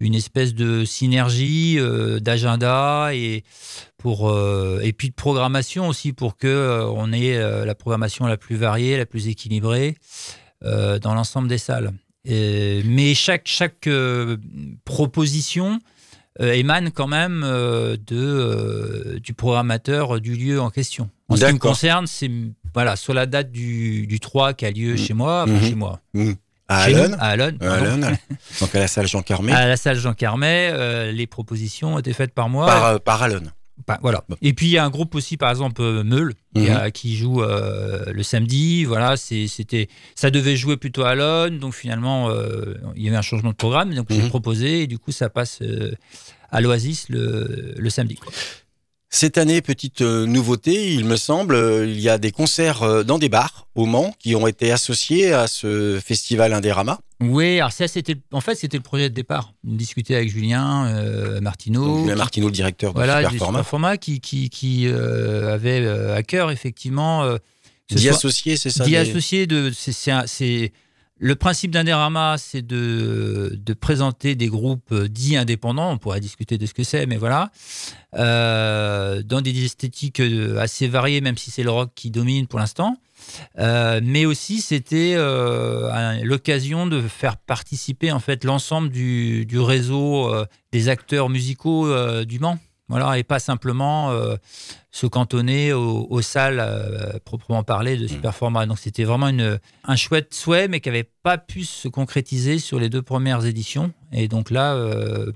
une 0.00 0.14
espèce 0.14 0.54
de 0.54 0.84
synergie 0.84 1.78
d'agenda 2.20 3.10
et 3.12 3.44
pour 3.96 4.32
et 4.82 4.92
puis 4.92 5.10
de 5.10 5.14
programmation 5.14 5.88
aussi 5.88 6.12
pour 6.12 6.36
que 6.36 6.84
on 6.94 7.12
ait 7.12 7.38
la 7.64 7.74
programmation 7.74 8.26
la 8.26 8.36
plus 8.36 8.56
variée, 8.56 8.96
la 8.96 9.06
plus 9.06 9.28
équilibrée 9.28 9.96
dans 10.62 11.14
l'ensemble 11.14 11.48
des 11.48 11.58
salles. 11.58 11.92
mais 12.24 13.14
chaque 13.14 13.48
chaque 13.48 13.88
proposition 14.84 15.80
émane 16.40 16.92
quand 16.92 17.08
même 17.08 17.40
de 17.42 19.18
du 19.22 19.34
programmateur 19.34 20.20
du 20.20 20.36
lieu 20.36 20.60
en 20.60 20.70
question. 20.70 21.10
En 21.28 21.36
ce 21.36 21.44
qui 21.44 21.52
me 21.52 21.58
concerne, 21.58 22.06
c'est 22.06 22.30
voilà, 22.74 22.96
sur 22.96 23.14
la 23.14 23.26
date 23.26 23.50
du, 23.50 24.06
du 24.06 24.20
3 24.20 24.54
qui 24.54 24.64
a 24.64 24.70
lieu 24.70 24.96
chez 24.96 25.14
moi, 25.14 25.44
enfin, 25.46 25.60
chez 25.66 25.74
moi. 25.74 26.00
À 26.68 26.82
Allen, 26.82 27.16
à 27.18 27.28
Allen, 27.28 27.56
pardon. 27.58 28.00
donc 28.60 28.74
à 28.74 28.78
la 28.78 28.88
salle 28.88 29.06
Jean 29.06 29.22
Carmé, 29.22 29.52
à 29.52 29.66
la 29.66 29.76
salle 29.78 29.96
Jean 29.98 30.12
Carmet, 30.14 30.68
euh, 30.72 31.10
les 31.12 31.26
propositions 31.26 31.94
ont 31.94 31.98
été 31.98 32.12
faites 32.12 32.34
par 32.34 32.48
moi. 32.50 32.66
par, 32.66 32.84
euh, 32.84 32.98
par 32.98 33.22
Allen. 33.22 33.52
Bah, 33.86 33.98
voilà. 34.02 34.24
Bon. 34.28 34.36
Et 34.42 34.52
puis 34.52 34.66
il 34.66 34.70
y 34.72 34.76
a 34.78 34.84
un 34.84 34.90
groupe 34.90 35.14
aussi, 35.14 35.36
par 35.38 35.48
exemple 35.50 35.80
euh, 35.80 36.02
Meul, 36.04 36.34
qui, 36.54 36.60
Mhm. 36.68 36.90
qui 36.92 37.16
joue 37.16 37.42
euh, 37.42 38.12
le 38.12 38.22
samedi. 38.22 38.84
Voilà, 38.84 39.16
c'était, 39.16 39.88
ça 40.14 40.30
devait 40.30 40.56
jouer 40.56 40.76
plutôt 40.76 41.04
à 41.04 41.10
Allen, 41.10 41.58
donc 41.58 41.74
finalement 41.74 42.28
euh, 42.28 42.74
il 42.96 43.02
y 43.02 43.08
avait 43.08 43.16
un 43.16 43.22
changement 43.22 43.50
de 43.50 43.56
programme, 43.56 43.94
donc 43.94 44.08
j'ai 44.10 44.20
Mhm. 44.22 44.28
proposé 44.28 44.82
et 44.82 44.86
du 44.88 44.98
coup 44.98 45.12
ça 45.12 45.30
passe 45.30 45.60
euh, 45.62 45.92
à 46.50 46.60
l'Oasis 46.60 47.06
le, 47.08 47.74
le 47.78 47.88
samedi. 47.90 48.16
quoi. 48.16 48.32
Cette 49.10 49.38
année, 49.38 49.62
petite 49.62 50.02
euh, 50.02 50.26
nouveauté, 50.26 50.92
il 50.92 51.06
me 51.06 51.16
semble, 51.16 51.54
euh, 51.54 51.86
il 51.86 51.98
y 51.98 52.10
a 52.10 52.18
des 52.18 52.30
concerts 52.30 52.82
euh, 52.82 53.02
dans 53.04 53.18
des 53.18 53.30
bars 53.30 53.66
au 53.74 53.86
Mans 53.86 54.14
qui 54.18 54.36
ont 54.36 54.46
été 54.46 54.70
associés 54.70 55.32
à 55.32 55.46
ce 55.48 55.98
festival 56.04 56.52
Indérama. 56.52 57.00
Oui, 57.20 57.58
alors 57.58 57.72
ça 57.72 57.88
c'était, 57.88 58.16
en 58.32 58.40
fait 58.42 58.54
c'était 58.54 58.76
le 58.76 58.82
projet 58.82 59.08
de 59.08 59.14
départ. 59.14 59.54
Discuter 59.64 60.14
avec 60.14 60.30
Julien 60.30 60.86
euh, 60.88 61.40
Martineau. 61.40 62.00
Julien 62.02 62.16
Martineau, 62.16 62.46
le 62.48 62.52
directeur 62.52 62.92
de 62.92 62.98
voilà, 62.98 63.20
du 63.20 63.24
Superformat, 63.30 63.58
Superformat 63.60 63.96
qui, 63.96 64.20
qui, 64.20 64.50
qui 64.50 64.86
euh, 64.86 65.54
avait 65.54 65.88
à 65.88 66.22
cœur 66.22 66.50
effectivement 66.50 67.24
euh, 67.24 67.38
d'y 67.90 68.10
associer, 68.10 68.58
c'est 68.58 68.70
ça 68.70 68.84
d'y 68.84 68.90
des- 68.90 68.96
associer 68.98 69.46
de 69.46 69.72
c'est 69.74 70.72
le 71.18 71.34
principe 71.34 71.70
d'Indérama, 71.70 72.36
c'est 72.38 72.62
de, 72.62 73.58
de 73.60 73.72
présenter 73.74 74.34
des 74.34 74.48
groupes 74.48 74.92
euh, 74.92 75.08
dits 75.08 75.36
indépendants. 75.36 75.90
On 75.90 75.98
pourrait 75.98 76.20
discuter 76.20 76.58
de 76.58 76.66
ce 76.66 76.74
que 76.74 76.84
c'est, 76.84 77.06
mais 77.06 77.16
voilà, 77.16 77.50
Euh, 78.14 79.22
dans 79.22 79.42
des 79.42 79.64
esthétiques 79.64 80.20
euh, 80.20 80.56
assez 80.58 80.88
variées, 80.88 81.20
même 81.20 81.36
si 81.36 81.50
c'est 81.50 81.62
le 81.62 81.70
rock 81.70 81.90
qui 81.94 82.10
domine 82.10 82.46
pour 82.46 82.58
l'instant. 82.58 82.96
Mais 83.58 84.24
aussi, 84.24 84.62
c'était 84.62 85.16
l'occasion 86.22 86.86
de 86.86 87.02
faire 87.02 87.36
participer 87.36 88.10
en 88.10 88.20
fait 88.20 88.44
l'ensemble 88.44 88.88
du, 88.88 89.44
du 89.44 89.58
réseau 89.58 90.32
des 90.72 90.88
acteurs 90.88 91.28
musicaux 91.28 91.86
du 92.24 92.38
Mans. 92.38 92.58
Voilà, 92.88 93.18
et 93.18 93.22
pas 93.22 93.38
simplement 93.38 94.10
euh, 94.12 94.36
se 94.90 95.06
cantonner 95.06 95.74
aux, 95.74 96.06
aux 96.08 96.22
salles 96.22 96.58
euh, 96.60 97.18
proprement 97.24 97.62
parlées 97.62 97.96
de 97.98 98.06
Superformat. 98.06 98.64
Donc 98.66 98.78
c'était 98.78 99.04
vraiment 99.04 99.28
une, 99.28 99.58
un 99.84 99.96
chouette 99.96 100.32
souhait, 100.32 100.68
mais 100.68 100.80
qui 100.80 100.88
n'avait 100.88 101.10
pas 101.22 101.36
pu 101.36 101.64
se 101.64 101.88
concrétiser 101.88 102.58
sur 102.58 102.80
les 102.80 102.88
deux 102.88 103.02
premières 103.02 103.44
éditions. 103.44 103.92
Et 104.12 104.26
donc 104.26 104.50
là, 104.50 104.72
euh, 104.74 105.30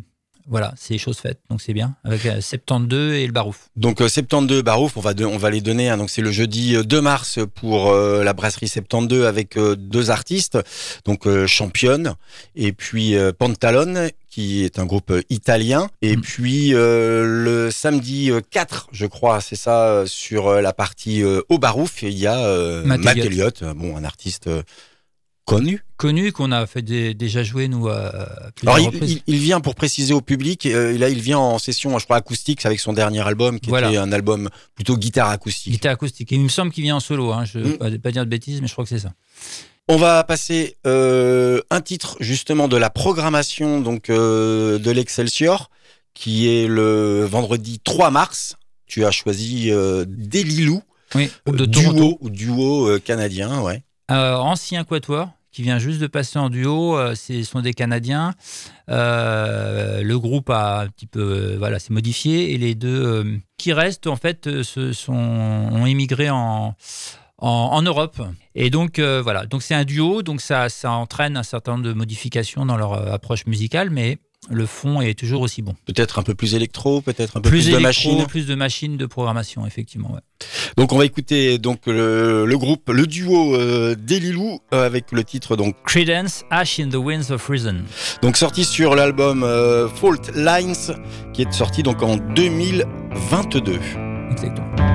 voilà, 0.49 0.73
c'est 0.77 0.97
chose 0.99 1.19
faite. 1.19 1.41
Donc 1.51 1.61
c'est 1.61 1.75
bien, 1.75 1.95
avec 2.05 2.25
euh, 2.27 2.41
72 2.41 3.13
et 3.15 3.27
le 3.27 3.33
Barouf. 3.33 3.69
Donc 3.77 4.01
euh, 4.01 4.09
72 4.09 4.63
Barouf, 4.63 4.97
on 4.97 5.01
va, 5.01 5.13
de- 5.13 5.25
on 5.27 5.37
va 5.39 5.51
les 5.51 5.61
donner. 5.61 5.91
hein. 5.91 5.99
donc 5.99 6.09
c'est 6.11 6.23
le 6.23 6.33
jeudi 6.33 6.75
euh, 6.75 6.83
2 6.83 7.01
mars 7.03 7.39
pour 7.55 7.91
euh, 7.91 8.25
la 8.25 8.33
brasserie 8.33 8.67
72 8.69 9.27
avec 9.27 9.57
euh, 9.59 9.77
deux 9.77 10.11
artistes, 10.11 10.59
donc 11.05 11.27
euh, 11.27 11.47
Championne 11.47 12.15
et 12.57 12.73
puis 12.73 13.15
Pantalone 13.39 14.09
qui 14.33 14.65
est 14.65 14.79
un 14.79 14.87
groupe 14.87 15.11
euh, 15.11 15.23
italien. 15.31 15.89
Et 16.01 16.17
Mm. 16.17 16.21
puis 16.23 16.75
euh, 16.75 17.25
le 17.45 17.71
samedi 17.71 18.31
euh, 18.31 18.41
4, 18.51 18.89
je 18.91 19.05
crois, 19.07 19.41
c'est 19.43 19.57
ça, 19.57 19.89
euh, 19.89 20.07
sur 20.07 20.49
euh, 20.49 20.61
la 20.63 20.73
partie 20.73 21.23
euh, 21.23 21.43
au 21.51 21.59
Barouf, 21.59 22.03
il 22.03 22.19
y 22.19 22.27
a 22.27 22.39
euh, 22.39 22.83
Matt 22.85 23.01
Matt 23.05 23.19
Elliott. 23.19 23.63
Euh, 23.63 23.75
bon 23.75 23.95
un 23.97 24.05
artiste 24.05 24.47
euh, 24.47 24.63
connu. 25.45 25.85
Connu, 25.99 26.33
qu'on 26.33 26.51
a 26.51 26.67
fait 26.67 26.83
des- 26.83 27.15
déjà 27.15 27.43
jouer, 27.43 27.69
nous, 27.69 27.89
à 27.89 27.97
Alors 28.07 28.53
plusieurs 28.55 28.79
il, 28.81 28.87
reprises. 28.87 29.23
il- 29.27 29.35
il 29.35 29.39
vient 29.41 29.61
pour 29.61 29.75
préciser 29.75 30.15
au 30.15 30.21
public, 30.21 30.65
euh, 30.67 30.97
là 30.99 31.09
il 31.11 31.21
vient 31.21 31.39
en 31.39 31.59
session, 31.59 31.99
je 31.99 32.05
crois 32.05 32.17
acoustique, 32.17 32.65
avec 32.65 32.81
son 32.81 32.93
dernier 32.93 33.21
album 33.21 33.61
qui 33.61 33.69
Voilà. 33.69 33.89
était 33.89 33.99
un 33.99 34.13
album 34.13 34.49
plutôt 34.75 34.97
guitare 34.97 35.29
acoustique. 35.29 35.73
Guitare 35.75 35.93
acoustique. 35.93 36.33
Et 36.33 36.37
il 36.37 36.41
me 36.43 36.49
semble 36.49 36.73
qu'il 36.73 36.85
vient 36.85 36.97
en 36.97 37.01
solo. 37.01 37.33
Hein. 37.33 37.45
Je 37.45 37.59
ne 37.59 37.69
Mm. 37.75 37.79
pas, 37.79 37.91
pas 38.03 38.11
dire 38.13 38.25
de 38.25 38.31
bêtises, 38.31 38.61
mais 38.63 38.67
je 38.69 38.73
crois 38.73 38.85
que 38.85 38.89
c'est 38.91 38.99
ça. 38.99 39.13
On 39.89 39.97
va 39.97 40.23
passer 40.25 40.77
euh, 40.87 41.61
un 41.71 41.81
titre 41.81 42.17
justement 42.21 42.69
de 42.69 42.77
la 42.77 42.89
programmation 42.89 43.81
donc 43.81 44.11
euh, 44.11 44.79
de 44.79 44.91
l'Excelsior 44.91 45.71
qui 46.15 46.49
est 46.49 46.67
le 46.69 47.25
vendredi 47.25 47.81
3 47.81 48.11
mars. 48.11 48.57
Tu 48.87 49.05
as 49.05 49.11
choisi 49.11 49.71
euh, 49.71 50.05
Delilou, 50.07 50.83
Oui, 51.15 51.31
groupe 51.47 51.57
de 51.57 51.65
euh, 51.65 51.67
duo, 51.67 52.19
duo 52.23 52.99
canadien, 53.01 53.61
ouais. 53.63 53.83
Ancien 54.09 54.85
quatuor 54.85 55.31
qui 55.53 55.63
vient 55.63 55.79
juste 55.79 56.01
de 56.01 56.07
passer 56.07 56.39
en 56.39 56.49
duo. 56.49 56.97
Ce 57.15 57.43
sont 57.43 57.61
des 57.61 57.75
Canadiens. 57.75 58.35
Euh, 58.89 60.03
le 60.03 60.19
groupe 60.19 60.51
a 60.51 60.81
un 60.81 60.89
petit 60.89 61.07
peu, 61.07 61.57
voilà, 61.59 61.79
s'est 61.79 61.93
modifié 61.93 62.53
et 62.53 62.59
les 62.59 62.75
deux 62.75 63.03
euh, 63.05 63.39
qui 63.59 63.73
restent 63.73 64.07
en 64.07 64.17
fait 64.17 64.63
se 64.63 64.93
sont 64.93 65.13
ont 65.15 65.87
immigré 65.87 66.31
en 66.31 66.75
en, 67.43 67.49
en 67.73 67.83
Europe. 67.83 68.23
Et 68.55 68.71
donc 68.71 68.99
euh, 68.99 69.21
voilà, 69.23 69.45
donc 69.47 69.63
c'est 69.63 69.75
un 69.75 69.85
duo, 69.85 70.23
donc 70.23 70.41
ça 70.41 70.69
ça 70.69 70.93
entraîne 70.93 71.37
un 71.37 71.43
certain 71.43 71.73
nombre 71.73 71.85
de 71.85 71.93
modifications 71.93 72.65
dans 72.65 72.77
leur 72.77 72.95
euh, 72.95 73.13
approche 73.13 73.47
musicale, 73.47 73.91
mais 73.91 74.19
le 74.51 74.67
fond 74.67 75.01
est 75.01 75.17
toujours 75.17 75.41
aussi 75.43 75.63
bon. 75.63 75.75
Peut-être 75.87 76.19
un 76.19 76.23
peu 76.25 76.35
plus 76.35 76.55
électro, 76.57 77.01
peut-être 77.01 77.37
un 77.37 77.41
peu 77.41 77.49
plus, 77.49 77.65
Plus 77.67 77.73
de 77.75 77.79
machines. 77.79 78.27
plus 78.27 78.47
de 78.47 78.55
machines 78.57 78.97
de 78.97 79.07
programmation, 79.07 79.65
effectivement. 79.67 80.13
ouais. 80.13 80.21
Donc 80.77 80.93
on 80.93 80.99
va 80.99 81.05
écouter 81.05 81.59
donc 81.59 81.87
le, 81.87 82.45
le 82.45 82.59
groupe, 82.59 82.89
le 82.91 83.07
duo 83.07 83.55
euh, 83.55 83.95
Delilou 83.97 84.59
euh, 84.75 84.85
avec 84.85 85.13
le 85.13 85.23
titre 85.23 85.57
donc 85.57 85.77
Credence, 85.85 86.45
Ash 86.51 86.81
in 86.81 86.89
the 86.89 86.97
Winds 86.97 87.31
of 87.31 87.47
Reason. 87.49 87.77
donc 88.23 88.37
sorti 88.37 88.65
sur 88.65 88.97
l'album 88.97 89.45
euh, 89.45 89.89
Fault 89.89 90.31
Lines 90.35 90.75
qui 91.35 91.43
est 91.43 91.53
sorti 91.53 91.83
donc 91.85 92.03
en 92.03 92.17
2022. 92.17 93.79
Exactement. 94.33 94.92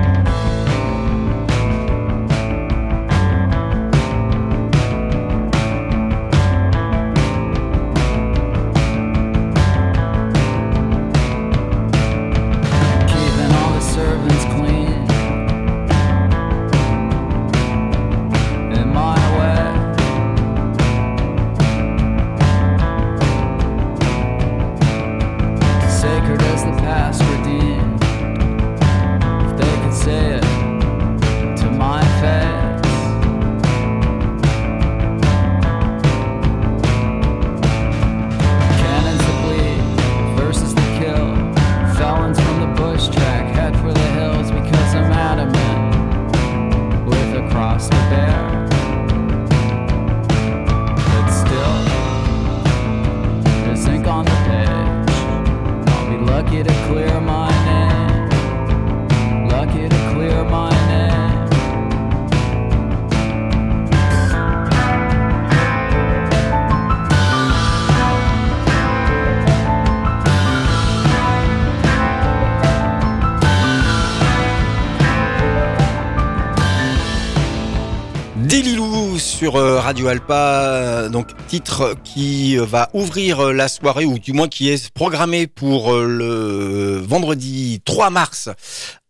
Sur 79.38 79.54
euh, 79.54 79.78
Radio 79.78 80.08
Alpa, 80.08 80.34
euh, 80.34 81.08
donc 81.08 81.28
titre 81.46 81.94
qui 82.02 82.56
va 82.56 82.90
ouvrir 82.92 83.38
euh, 83.38 83.52
la 83.52 83.68
soirée 83.68 84.04
ou 84.04 84.18
du 84.18 84.32
moins 84.32 84.48
qui 84.48 84.68
est 84.68 84.90
programmé 84.90 85.46
pour 85.46 85.94
le 85.94 87.00
vendredi 87.06 87.80
3 87.84 88.10
mars 88.10 88.48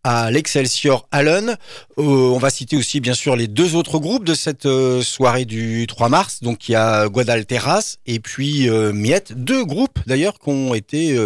à 0.04 0.30
l'Excelsior 0.30 1.08
Allen. 1.12 1.56
On 1.96 2.36
va 2.36 2.50
citer 2.50 2.76
aussi 2.76 3.00
bien 3.00 3.14
sûr 3.14 3.36
les 3.36 3.48
deux 3.48 3.74
autres 3.74 3.98
groupes 3.98 4.24
de 4.24 4.34
cette 4.34 4.68
soirée 5.00 5.46
du 5.46 5.86
3 5.86 6.10
mars. 6.10 6.42
Donc 6.42 6.68
il 6.68 6.72
y 6.72 6.76
a 6.76 7.08
Guadalteras 7.08 7.96
et 8.04 8.20
puis 8.20 8.68
Miette, 8.92 9.32
deux 9.32 9.64
groupes 9.64 9.98
d'ailleurs 10.06 10.38
qui 10.38 10.50
ont 10.50 10.74
été 10.74 11.16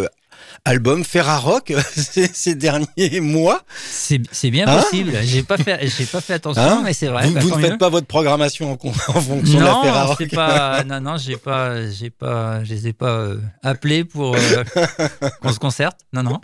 albums 0.65 1.05
Ferrarock 1.05 1.73
ces, 1.95 2.55
derniers 2.55 3.21
mois. 3.21 3.63
C'est 3.77 4.19
bien 4.51 4.67
Hein 4.69 4.77
possible. 4.81 5.13
J'ai 5.25 5.43
pas 5.43 5.57
fait, 5.59 5.81
j'ai 5.89 6.07
pas 6.07 6.21
fait 6.21 6.35
attention, 6.35 6.63
Hein 6.63 6.83
mais 6.85 6.93
c'est 6.93 7.09
vrai. 7.09 7.27
vous 7.27 7.35
bah, 7.35 7.41
vous 7.41 7.51
ne 7.51 7.57
mieux. 7.57 7.63
faites 7.71 7.79
pas 7.79 7.89
votre 7.89 8.07
programmation 8.07 8.71
en, 8.73 8.75
en 8.75 8.93
fonction 9.21 9.59
de 9.59 9.65
la 9.65 9.71
Non, 9.73 9.83
Ferrarock. 9.83 10.31
pas. 10.35 10.85
Non, 10.87 11.01
non, 11.01 11.17
j'ai 11.17 11.37
pas, 11.37 11.89
j'ai 11.91 12.11
pas, 12.11 12.63
je 12.65 12.71
les 12.75 12.89
ai 12.89 12.93
pas 12.93 13.11
euh, 13.11 13.37
appelés 13.63 14.05
pour 14.05 14.37
euh, 14.37 14.65
qu'on 15.43 15.53
se 15.53 15.59
concerte. 15.59 15.99
Non, 16.13 16.23
non. 16.23 16.41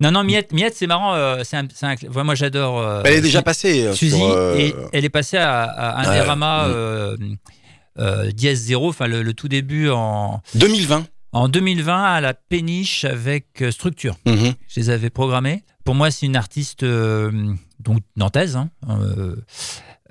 Non, 0.00 0.10
non, 0.10 0.24
Miette, 0.24 0.52
Miette, 0.52 0.74
c'est 0.76 0.86
marrant. 0.86 1.14
euh, 1.14 1.42
c'est 1.44 1.56
un, 1.56 1.66
un- 1.82 1.94
ouais, 1.94 2.24
moi, 2.24 2.34
j'adore. 2.34 2.78
euh, 2.80 3.02
Elle 3.04 3.14
est 3.14 3.20
déjà 3.22 3.42
passée. 3.42 3.92
Suzy, 3.94 4.16
sur, 4.18 4.30
euh, 4.30 4.54
et 4.56 4.74
elle 4.92 5.04
est 5.04 5.10
passée 5.10 5.38
à, 5.38 5.62
à 5.64 6.00
un 6.06 6.14
Derama 6.14 6.68
mm. 6.68 8.30
dièse 8.32 8.60
zéro, 8.60 8.88
enfin 8.90 9.06
le, 9.06 9.22
le 9.22 9.32
tout 9.34 9.48
début 9.48 9.88
en, 9.90 10.42
2020. 10.54 11.06
En 11.36 11.48
2020 11.48 12.02
à 12.02 12.20
la 12.20 12.34
péniche 12.34 13.04
avec 13.04 13.62
euh, 13.62 13.70
Structure. 13.70 14.16
Mhm. 14.26 14.54
Je 14.68 14.80
les 14.80 14.90
avais 14.90 15.10
programmés. 15.10 15.64
Pour 15.84 15.94
moi, 15.94 16.10
c'est 16.10 16.26
une 16.26 16.36
artiste 16.36 16.82
euh, 16.82 17.30
donc 17.78 17.98
nantaise, 18.16 18.56
hein, 18.56 18.70
euh, 18.88 19.36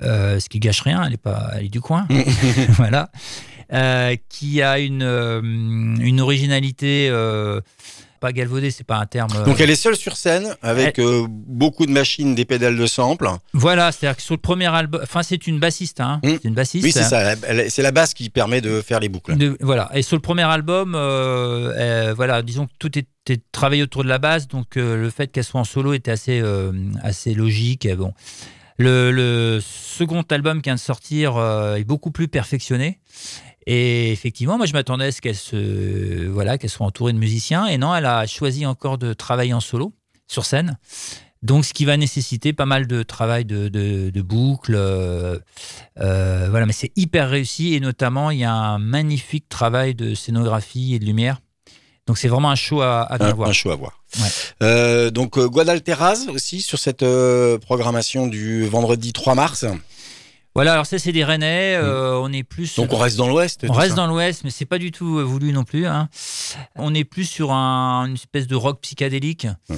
euh, 0.04 0.40
ce 0.40 0.48
qui 0.50 0.60
gâche 0.60 0.82
rien. 0.82 1.04
Elle 1.04 1.14
est 1.14 1.18
pas, 1.18 1.50
elle 1.56 1.66
est 1.66 1.70
du 1.70 1.82
coin, 1.82 2.08
voilà. 2.70 3.12
Euh, 3.74 4.16
qui 4.30 4.62
a 4.62 4.78
une 4.78 5.02
une 5.02 6.22
originalité 6.22 7.10
pas 8.26 8.34
galvaudée, 8.34 8.72
c'est 8.72 8.84
pas 8.84 8.98
un 8.98 9.06
terme. 9.06 9.30
euh, 9.36 9.44
Donc 9.46 9.60
elle 9.60 9.70
est 9.70 9.76
seule 9.76 9.96
sur 9.96 10.18
scène 10.18 10.56
avec 10.64 10.98
euh, 11.00 11.28
beaucoup 11.30 11.86
de 11.86 11.92
machines, 11.92 12.34
des 12.34 12.44
pédales 12.46 12.76
de 12.76 12.86
sample. 12.88 13.28
Voilà, 13.54 13.92
c'est-à-dire 13.92 14.18
que 14.18 14.24
sur 14.24 14.34
le 14.34 14.42
premier 14.42 14.66
album, 14.66 15.00
enfin 15.04 15.22
c'est 15.22 15.46
une 15.46 15.60
bassiste, 15.60 16.00
hein, 16.00 16.20
Mm. 16.24 16.30
c'est 16.42 16.44
une 16.48 16.54
bassiste. 16.56 16.84
Oui, 16.86 16.92
c'est 16.92 17.04
ça. 17.04 17.36
C'est 17.70 17.82
la 17.84 17.92
basse 17.92 18.14
qui 18.16 18.30
permet 18.32 18.62
de 18.62 18.82
faire 18.82 19.00
les 19.00 19.10
boucles. 19.10 19.38
De- 19.38 19.58
voilà. 19.62 19.92
Et 19.94 20.02
sur 20.02 20.16
le 20.16 20.22
premier 20.22 20.42
album, 20.44 20.96
euh, 20.96 21.72
euh, 21.78 22.14
voilà, 22.16 22.42
disons 22.42 22.66
que 22.66 22.72
tout 22.80 22.98
était 22.98 23.42
travaillé 23.52 23.84
autour 23.84 24.04
de 24.04 24.10
la 24.10 24.18
basse, 24.18 24.48
donc 24.48 24.76
le 24.76 25.10
fait 25.10 25.28
qu'elle 25.28 25.44
soit 25.44 25.62
en 25.62 25.66
solo 25.66 25.94
était 25.94 26.12
assez, 26.12 26.42
assez 27.04 27.34
logique. 27.36 27.86
Et 27.86 27.96
bon. 27.96 28.14
le, 28.78 29.12
le 29.12 29.60
second 29.62 30.24
album 30.32 30.62
qui 30.62 30.70
vient 30.70 30.76
de 30.76 30.80
sortir 30.80 31.38
est 31.78 31.84
beaucoup 31.84 32.12
plus 32.12 32.28
perfectionné. 32.28 33.00
Et 33.68 34.12
effectivement, 34.12 34.58
moi 34.58 34.66
je 34.66 34.74
m'attendais 34.74 35.06
à 35.06 35.12
ce 35.12 35.22
qu'elle 35.22 35.36
se, 35.36 36.28
voilà, 36.28 36.58
qu'elle 36.58 36.70
soit 36.70 36.86
entourée 36.86 37.14
de 37.14 37.18
musiciens. 37.18 37.66
Et 37.68 37.78
non, 37.78 37.96
elle 37.96 38.06
a 38.06 38.28
choisi 38.28 38.66
encore 38.66 38.98
de 38.98 39.14
travailler 39.14 39.54
en 39.54 39.60
solo 39.60 39.94
sur 40.28 40.46
scène. 40.46 40.78
Donc, 41.44 41.64
ce 41.64 41.74
qui 41.74 41.86
va 41.86 41.96
nécessiter 41.96 42.54
pas 42.54 42.66
mal 42.66 42.88
de 42.88 43.04
travail 43.04 43.46
de, 43.46 43.68
de, 43.68 44.10
de 44.10 44.22
boucles. 44.24 44.74
euh, 44.76 45.38
euh, 46.00 46.48
voilà, 46.50 46.66
mais 46.66 46.74
c'est 46.74 46.92
hyper 46.96 47.30
réussi 47.30 47.76
et 47.76 47.80
notamment 47.80 48.32
il 48.32 48.40
y 48.40 48.44
a 48.44 48.52
un 48.54 48.80
magnifique 48.80 49.48
travail 49.48 49.94
de 49.94 50.16
scénographie 50.16 50.96
et 50.96 51.00
de 51.00 51.06
lumière. 51.06 51.40
Donc 52.08 52.18
c'est 52.18 52.28
vraiment 52.28 52.50
un 52.52 52.56
show 52.56 52.82
à, 52.82 53.02
à 53.02 53.24
Un, 53.24 53.34
voir. 53.34 53.50
un 53.50 53.54
show 53.54 53.70
à 53.72 53.76
voir. 53.76 54.00
Ouais. 54.20 54.28
Euh, 54.64 55.12
donc 55.12 55.40
Guadalteras 55.40 56.26
aussi 56.30 56.62
sur 56.62 56.80
cette 56.80 57.04
euh, 57.04 57.58
programmation 57.60 58.26
du 58.28 58.66
vendredi 58.68 59.12
3 59.14 59.36
mars. 59.36 59.66
Voilà, 60.56 60.72
alors 60.74 60.86
ça 60.86 60.98
c'est 60.98 61.12
des 61.12 61.24
Rennais. 61.26 61.76
euh, 61.76 62.18
on 62.18 62.32
est 62.32 62.44
plus. 62.44 62.76
Donc 62.78 62.94
on 62.94 62.98
reste 62.98 63.18
dans 63.18 63.28
l'Ouest. 63.28 63.66
on 63.70 63.74
reste 63.74 63.90
ça. 63.90 63.96
dans 63.96 64.08
l'Ouest, 64.08 64.42
mais 64.46 64.50
c'est 64.52 64.66
pas 64.66 64.78
du 64.78 64.92
tout 64.92 65.20
euh, 65.20 65.24
voulu 65.24 65.52
non 65.52 65.64
plus. 65.66 65.86
hein. 65.86 66.08
On 66.76 66.94
est 66.94 67.04
plus 67.04 67.26
sur 67.26 67.52
un- 67.52 68.06
une 68.08 68.14
espèce 68.14 68.48
de 68.48 68.56
rock 68.56 68.80
psychédélique. 68.82 69.48
Ouais. 69.70 69.76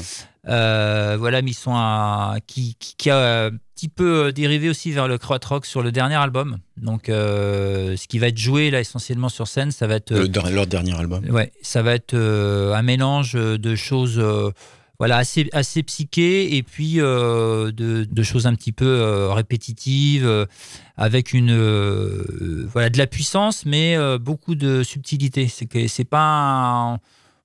Euh, 0.49 1.17
voilà, 1.19 1.41
mais 1.41 1.51
ils 1.51 1.55
sont 1.55 1.73
à- 1.75 2.35
qui, 2.47 2.75
qui, 2.79 2.95
qui 2.95 3.09
a 3.09 3.47
un 3.47 3.51
petit 3.75 3.89
peu 3.89 4.31
dérivé 4.31 4.69
aussi 4.69 4.91
vers 4.91 5.07
le 5.07 5.17
crowd 5.17 5.43
rock 5.43 5.65
sur 5.65 5.81
le 5.81 5.91
dernier 5.91 6.15
album. 6.15 6.57
Donc, 6.77 7.09
euh, 7.09 7.97
ce 7.97 8.07
qui 8.07 8.17
va 8.19 8.27
être 8.27 8.37
joué 8.37 8.71
là 8.71 8.79
essentiellement 8.79 9.29
sur 9.29 9.47
scène, 9.47 9.71
ça 9.71 9.87
va 9.87 9.95
être 9.95 10.11
Le- 10.13 10.51
leur 10.51 10.67
dernier 10.67 10.97
album. 10.97 11.25
Ouais, 11.29 11.51
ça 11.61 11.81
va 11.81 11.95
être 11.95 12.13
euh, 12.13 12.73
un 12.75 12.81
mélange 12.83 13.33
de 13.33 13.75
choses 13.75 14.21
voilà, 14.99 15.17
assez, 15.17 15.47
assez 15.53 15.83
psychées 15.83 16.55
et 16.55 16.63
puis 16.63 16.99
euh, 16.99 17.71
de, 17.71 18.23
choses 18.23 18.47
un 18.47 18.55
petit 18.55 18.71
peu 18.71 18.85
euh, 18.85 19.31
répétitives, 19.31 20.25
euh, 20.25 20.45
avec 20.95 21.33
une, 21.33 21.55
voilà, 22.65 22.89
de 22.89 22.97
la 22.97 23.05
puissance, 23.07 23.65
mais 23.65 23.95
beaucoup 24.17 24.55
de 24.55 24.81
subtilité. 24.81 25.47
C'est 25.47 25.67
que 25.67 25.87
c'est 25.87 26.03
pas, 26.03 26.97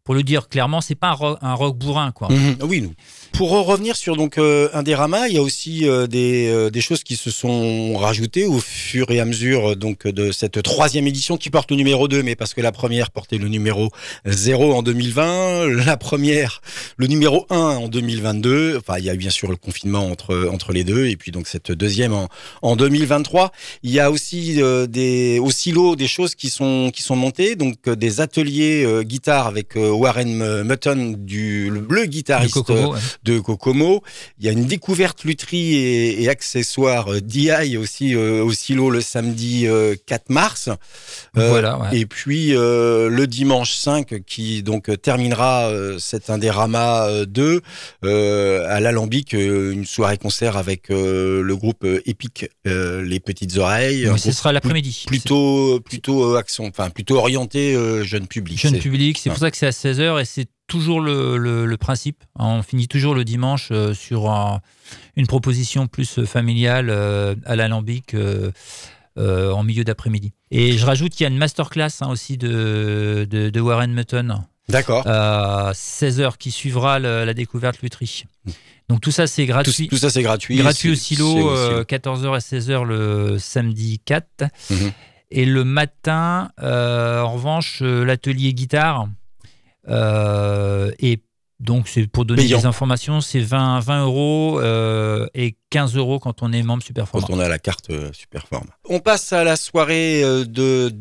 pour 0.05 0.15
le 0.15 0.23
dire 0.23 0.49
clairement, 0.49 0.81
c'est 0.81 0.95
pas 0.97 1.09
un 1.09 1.13
rock, 1.13 1.39
un 1.43 1.55
rock 1.55 1.77
bourrin, 1.77 2.11
quoi. 2.11 2.29
Mhm. 2.29 2.57
Oui, 2.63 2.81
nous. 2.83 2.93
Pour 3.33 3.53
en 3.53 3.63
revenir 3.63 3.97
sur 3.97 4.17
donc 4.17 4.37
euh, 4.37 4.69
Indérama, 4.73 5.29
il 5.29 5.35
y 5.35 5.39
a 5.39 5.43
aussi 5.43 5.89
euh, 5.89 6.07
des, 6.07 6.49
euh, 6.49 6.71
des 6.71 6.81
choses 6.81 7.03
qui 7.05 7.17
se 7.17 7.31
sont 7.31 7.97
rajoutées 7.97 8.47
au 8.47 8.59
fur 8.59 9.11
et 9.11 9.21
à 9.21 9.25
mesure 9.25 9.73
euh, 9.73 9.77
donc 9.77 10.07
de 10.07 10.33
cette 10.33 10.63
troisième 10.63 11.07
édition 11.07 11.37
qui 11.37 11.51
porte 11.51 11.71
le 11.71 11.77
numéro 11.77 12.09
2, 12.09 12.23
mais 12.23 12.35
parce 12.37 12.53
que 12.53 12.61
la 12.61 12.73
première 12.73 13.11
portait 13.11 13.39
le 13.39 13.49
numéro 13.49 13.91
0 14.27 14.75
en 14.75 14.83
2020, 14.83 15.69
la 15.85 15.97
première 15.97 16.61
le 16.97 17.07
numéro 17.07 17.47
1 17.51 17.57
en 17.57 17.89
2022. 17.89 18.79
Enfin, 18.79 18.99
il 18.99 19.05
y 19.05 19.11
a 19.11 19.15
eu 19.15 19.19
bien 19.19 19.31
sûr 19.31 19.51
le 19.51 19.57
confinement 19.57 20.07
entre 20.07 20.49
entre 20.53 20.73
les 20.73 20.85
deux, 20.85 21.07
et 21.07 21.17
puis 21.17 21.31
donc 21.31 21.47
cette 21.47 21.73
deuxième 21.73 22.13
en, 22.13 22.29
en 22.63 22.77
2023. 22.77 23.53
Il 23.83 23.91
y 23.91 24.01
a 24.01 24.11
aussi 24.11 24.61
euh, 24.61 24.87
des 24.87 25.39
au 25.39 25.51
silo 25.51 25.97
des 25.97 26.09
choses 26.09 26.35
qui 26.35 26.51
sont 26.51 26.91
qui 26.93 27.03
sont 27.03 27.17
montées, 27.17 27.57
donc 27.57 27.77
euh, 27.87 27.95
des 27.97 28.21
ateliers 28.21 28.85
euh, 28.85 29.03
guitare 29.03 29.47
avec 29.47 29.77
euh, 29.77 29.93
Warren 30.03 30.63
Mutton 30.65 31.15
du 31.19 31.71
le, 31.71 31.87
le 31.89 32.05
guitariste 32.07 32.55
Kokomo, 32.55 32.93
ouais. 32.95 33.01
de 33.25 33.39
Kokomo. 33.39 34.03
Il 34.39 34.47
y 34.47 34.49
a 34.49 34.53
une 34.53 34.65
découverte 34.65 35.25
lutherie 35.25 35.75
et, 35.75 36.23
et 36.23 36.29
accessoires 36.29 37.13
euh, 37.13 37.21
DI 37.21 37.77
aussi 37.77 38.15
euh, 38.15 38.43
au 38.43 38.53
silo 38.53 38.91
le 38.91 39.01
samedi 39.01 39.67
euh, 39.67 39.95
4 40.07 40.31
mars. 40.31 40.69
Euh, 41.37 41.49
Voilà, 41.49 41.79
ouais. 41.79 41.99
Et 41.99 42.07
puis 42.07 42.51
le 42.53 43.25
dimanche 43.27 43.75
5 43.75 44.25
qui 44.27 44.63
donc 44.63 44.91
terminera 45.01 45.71
cet 45.99 46.31
Indérama 46.31 47.07
euh, 47.07 47.27
2 47.27 47.61
euh, 48.05 48.67
à 48.69 48.81
l'Alambic, 48.81 49.33
une 49.33 49.85
soirée 49.85 50.19
concert 50.19 50.57
avec 50.57 50.89
le 50.89 51.55
groupe 51.55 51.85
euh, 51.85 53.03
Les 53.03 53.21
Petites 53.21 53.57
Oreilles. 53.57 54.09
Mais 54.11 54.19
ce 54.19 54.33
sera 54.33 54.53
l'après-midi. 54.53 55.05
plutôt 55.07 55.81
plutôt 55.81 56.37
enfin 56.61 56.91
plutôt 56.91 57.17
orienté 57.17 57.77
jeune 58.05 58.27
public. 58.27 58.59
Jeune 58.59 58.79
public, 58.79 59.19
c'est 59.23 59.31
pour 59.31 59.39
ça 59.39 59.51
que 59.51 59.57
c'est 59.57 59.67
à 59.67 59.73
16h 59.83 60.21
et 60.21 60.25
c'est 60.25 60.49
toujours 60.67 61.01
le, 61.01 61.37
le- 61.37 61.67
le 61.67 61.77
principe. 61.77 62.23
On 62.39 62.63
finit 62.63 62.89
toujours 62.89 63.15
le 63.15 63.25
dimanche 63.25 63.69
euh, 63.73 63.95
sur 63.95 64.31
un- 64.31 64.61
une 65.17 65.27
proposition 65.27 65.87
plus 65.87 66.25
familiale 66.25 66.89
euh, 66.91 67.35
à 67.45 67.57
l'alambic 67.57 68.15
euh, 68.15 68.51
euh, 69.19 69.53
en 69.53 69.63
milieu 69.65 69.85
d'après-midi. 69.85 70.33
Et 70.51 70.79
je 70.79 70.87
rajoute 70.87 71.13
qu'il 71.13 71.25
y 71.25 71.27
a 71.27 71.31
une 71.31 71.39
masterclass 71.39 71.91
hein, 72.01 72.09
aussi 72.11 72.39
de, 72.39 73.27
de, 73.29 73.51
de 73.51 73.61
Warren 73.61 73.93
Mutton 73.93 74.43
D'accord. 74.69 75.07
à 75.07 75.73
16h 75.75 76.37
qui 76.39 76.51
suivra 76.51 76.99
le- 76.99 77.25
la 77.25 77.35
découverte 77.35 77.83
Lutry. 77.83 78.25
Donc 78.89 79.01
tout 79.01 79.11
ça 79.11 79.27
c'est 79.27 79.47
gratuit. 79.47 79.89
tout 79.89 79.97
ça 79.97 80.11
c'est 80.11 80.23
gratuit. 80.23 80.57
Gratuit 80.57 80.91
au 80.91 80.95
silo, 80.95 81.35
c'est 81.35 81.43
au 81.43 81.51
euh, 81.79 81.85
14h 81.85 82.37
et 82.37 82.61
16h 82.61 82.85
le 82.85 83.39
samedi 83.39 84.01
4. 84.05 84.45
Mhm. 84.71 84.93
Et 85.35 85.47
le 85.47 85.65
matin, 85.65 86.51
en 86.61 87.33
revanche, 87.33 87.81
l'atelier 87.81 88.53
guitare. 88.53 89.09
Euh, 89.89 90.91
et 90.99 91.21
donc, 91.61 91.87
c'est 91.87 92.09
pour 92.09 92.25
donner 92.25 92.43
Payant. 92.43 92.59
des 92.59 92.67
informations, 92.67 93.21
c'est 93.21 93.41
20, 93.41 93.79
20 93.81 94.03
euros 94.05 94.61
euh, 94.61 95.29
et 95.35 95.55
15 95.71 95.95
euros 95.97 96.19
quand 96.19 96.43
on 96.43 96.53
est 96.53 96.63
membre 96.63 96.83
Superformat. 96.83 97.25
quand 97.27 97.33
on 97.33 97.39
a 97.39 97.49
la 97.49 97.61
carte 97.61 97.91
euh, 97.91 98.11
super 98.13 98.49
forme. 98.49 98.67
On 98.89 98.99
passe 98.99 99.33
à 99.33 99.45
la 99.45 99.55
soirée 99.55 100.25
euh, 100.25 100.45
de 100.45 100.93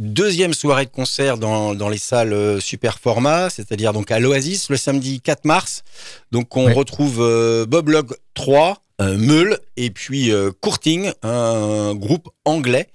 deuxième 0.00 0.54
soirée 0.54 0.86
de 0.86 0.90
concert 0.90 1.38
dans, 1.38 1.76
dans 1.76 1.88
les 1.88 1.98
salles 1.98 2.32
euh, 2.32 2.58
super 2.58 2.98
format, 2.98 3.48
c'est-à-dire 3.48 3.92
donc 3.92 4.10
à 4.10 4.18
l'Oasis 4.18 4.70
le 4.70 4.76
samedi 4.76 5.20
4 5.20 5.44
mars. 5.44 5.84
Donc 6.32 6.56
on 6.56 6.72
retrouve 6.74 7.18
Bob 7.68 7.88
Log 7.90 8.16
3, 8.34 8.78
euh, 9.02 9.16
Meul 9.16 9.60
et 9.76 9.90
puis 9.90 10.32
Courting, 10.60 11.12
un 11.22 11.94
groupe 11.94 12.28
anglais. 12.44 12.88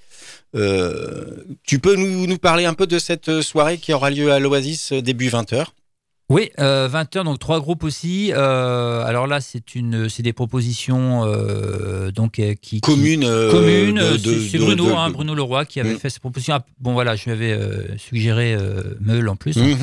Euh, 0.58 1.43
tu 1.63 1.80
peux 1.80 1.96
nous, 1.96 2.28
nous 2.28 2.38
parler 2.38 2.65
un 2.65 2.74
peu 2.74 2.88
de 2.88 3.00
cette 3.00 3.41
soirée 3.41 3.78
qui 3.78 3.93
aura 3.93 4.10
lieu 4.10 4.32
à 4.32 4.39
l'Oasis 4.39 4.91
euh, 4.91 5.02
début 5.02 5.30
20h 5.30 5.65
Oui, 6.30 6.50
euh, 6.60 6.89
20h, 6.89 7.24
donc 7.24 7.39
trois 7.39 7.60
groupes 7.62 7.84
aussi. 7.84 8.32
Euh, 8.34 9.04
alors 9.06 9.28
là, 9.28 9.39
c'est 9.39 9.76
une, 9.76 10.10
c'est 10.10 10.24
des 10.24 10.34
propositions 10.34 11.24
euh, 11.26 12.12
donc 12.12 12.39
euh, 12.39 12.54
qui 12.56 12.78
qui- 12.78 12.82
commune 12.82 13.24
euh, 13.24 13.52
commune. 13.52 14.00
euh, 14.00 14.17
c'est 14.17 14.58
Bruno, 14.58 14.88
de- 14.88 14.91
hein, 14.91 15.10
Bruno 15.10 15.36
Leroy 15.36 15.65
qui 15.65 15.80
avait 15.80 15.93
Mm. 15.93 16.00
fait 16.00 16.10
cette 16.10 16.20
proposition. 16.22 16.56
Ah, 16.56 16.65
bon 16.80 16.93
voilà, 16.93 17.15
je 17.15 17.26
lui 17.26 17.32
avais 17.32 17.52
euh, 17.54 17.98
suggéré 17.98 18.54
euh, 18.56 18.96
Meul 19.00 19.30
en 19.30 19.36
plus. 19.36 19.56
Mhm. 19.58 19.78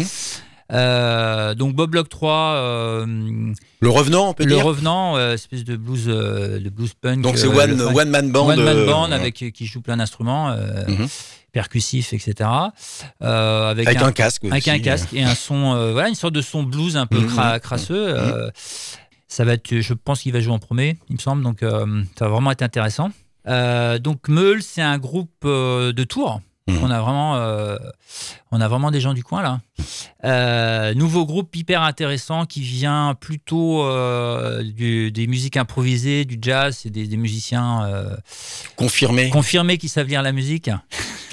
Euh, 0.72 1.54
donc 1.54 1.74
Bob 1.74 1.94
Log 1.94 2.08
3, 2.08 2.32
euh, 2.32 3.52
Le 3.80 3.88
revenant, 3.90 4.30
on 4.30 4.34
peut 4.34 4.44
le 4.44 4.54
dire. 4.54 4.64
revenant, 4.64 5.16
euh, 5.16 5.34
espèce 5.34 5.62
de 5.64 5.76
blues, 5.76 6.06
de 6.06 6.70
blues 6.70 6.94
punk. 6.94 7.20
Donc 7.22 7.36
c'est 7.36 7.46
one, 7.46 7.74
man 8.10 8.32
band. 8.32 8.48
One 8.48 8.62
man 8.64 8.86
band 8.86 9.12
avec 9.12 9.34
qui 9.34 9.66
joue 9.66 9.82
plein 9.82 9.96
d'instruments 9.98 10.56
Mhm. 10.88 11.06
percussifs, 11.52 12.12
etc. 12.12 12.48
Avec, 13.20 13.86
avec 13.88 14.02
un, 14.02 14.06
un 14.06 14.12
casque. 14.12 14.44
avec 14.44 14.62
aussi, 14.62 14.70
un 14.70 14.76
euh. 14.76 14.82
casque 14.82 15.08
et 15.12 15.22
un 15.22 15.34
son, 15.34 15.92
voilà, 15.92 16.08
une 16.08 16.14
sorte 16.14 16.34
de 16.34 16.40
son 16.42 16.62
blues 16.62 16.96
un 16.96 17.06
peu 17.06 17.18
Mhm. 17.20 17.28
cra- 17.28 17.60
crasseux. 17.60 17.94
euh, 18.18 18.50
Ça 19.26 19.44
va 19.44 19.54
être, 19.54 19.80
je 19.80 19.94
pense 19.94 20.20
qu'il 20.22 20.32
va 20.32 20.38
jouer 20.40 20.52
en 20.54 20.58
premier, 20.60 20.96
il 21.08 21.16
me 21.16 21.20
semble, 21.20 21.42
donc 21.42 21.58
ça 21.60 22.24
va 22.24 22.28
vraiment 22.28 22.52
être 22.52 22.62
intéressant. 22.62 23.10
Donc 23.46 24.28
Meul, 24.28 24.62
c'est 24.62 24.80
un 24.82 24.96
groupe 24.98 25.44
de 25.44 26.04
Tours. 26.04 26.40
Mhm. 26.66 26.78
On 26.82 26.90
a 26.90 26.98
vraiment, 27.00 27.36
euh, 27.36 27.76
on 28.50 28.58
a 28.60 28.68
vraiment 28.68 28.90
des 28.90 29.00
gens 29.00 29.12
du 29.12 29.22
coin 29.22 29.42
là. 29.42 29.60
Euh, 30.24 30.94
nouveau 30.94 31.26
groupe 31.26 31.54
hyper 31.54 31.82
intéressant 31.82 32.46
qui 32.46 32.62
vient 32.62 33.14
plutôt 33.20 33.84
euh, 33.84 34.62
du- 34.62 35.12
des 35.12 35.26
musiques 35.26 35.58
improvisées, 35.58 36.24
du 36.24 36.38
jazz, 36.40 36.78
c'est 36.82 36.88
des, 36.88 37.06
des 37.06 37.18
musiciens 37.18 37.84
euh, 37.84 38.16
Confirmé. 38.76 39.28
confirmés 39.28 39.76
qui 39.76 39.90
savent 39.90 40.06
lire 40.06 40.22
la 40.22 40.32
musique. 40.32 40.70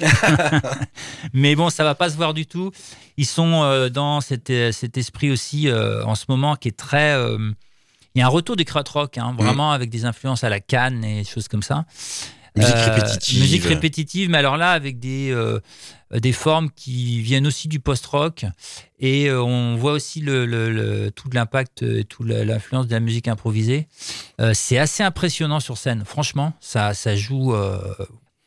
Mais 1.32 1.54
bon, 1.56 1.70
ça 1.70 1.84
va 1.84 1.94
pas 1.94 2.10
se 2.10 2.16
voir 2.16 2.34
du 2.34 2.44
tout. 2.46 2.70
Ils 3.16 3.26
sont 3.26 3.88
dans 3.90 4.20
cet, 4.20 4.52
cet 4.72 4.96
esprit 4.98 5.30
aussi 5.30 5.68
en 5.70 6.14
ce 6.14 6.24
moment 6.28 6.56
qui 6.56 6.68
est 6.68 6.76
très. 6.76 7.16
il 8.14 8.18
y 8.18 8.22
a 8.22 8.26
un 8.26 8.30
retour 8.30 8.56
du 8.56 8.64
crowd 8.64 8.88
rock, 8.88 9.18
hein, 9.18 9.34
vraiment 9.38 9.72
avec 9.72 9.90
des 9.90 10.04
influences 10.04 10.44
à 10.44 10.48
la 10.48 10.60
canne 10.60 11.04
et 11.04 11.22
des 11.22 11.24
choses 11.28 11.48
comme 11.48 11.62
ça. 11.62 11.84
Musique 12.56 12.74
Euh, 12.74 12.94
répétitive. 12.94 13.40
Musique 13.40 13.64
répétitive, 13.64 14.28
mais 14.30 14.38
alors 14.38 14.56
là, 14.58 14.72
avec 14.72 14.98
des, 14.98 15.30
euh, 15.30 15.58
des 16.12 16.32
formes 16.32 16.70
qui 16.70 17.20
viennent 17.22 17.46
aussi 17.46 17.66
du 17.68 17.80
post-rock. 17.80 18.44
Et 19.00 19.28
euh, 19.30 19.42
on 19.42 19.76
voit 19.76 19.92
aussi 19.92 20.20
le, 20.20 20.44
le- 20.46 20.70
le- 20.70 21.10
tout 21.10 21.30
l'impact 21.32 21.82
et 21.82 22.04
toute 22.04 22.26
l'influence 22.28 22.86
de 22.86 22.92
la 22.92 23.00
musique 23.00 23.26
improvisée. 23.28 23.88
Euh, 24.40 24.52
c'est 24.54 24.78
assez 24.78 25.02
impressionnant 25.02 25.60
sur 25.60 25.78
scène. 25.78 26.04
Franchement, 26.04 26.52
ça, 26.60 26.92
ça 26.94 27.16
joue. 27.16 27.54
euh, 27.54 27.78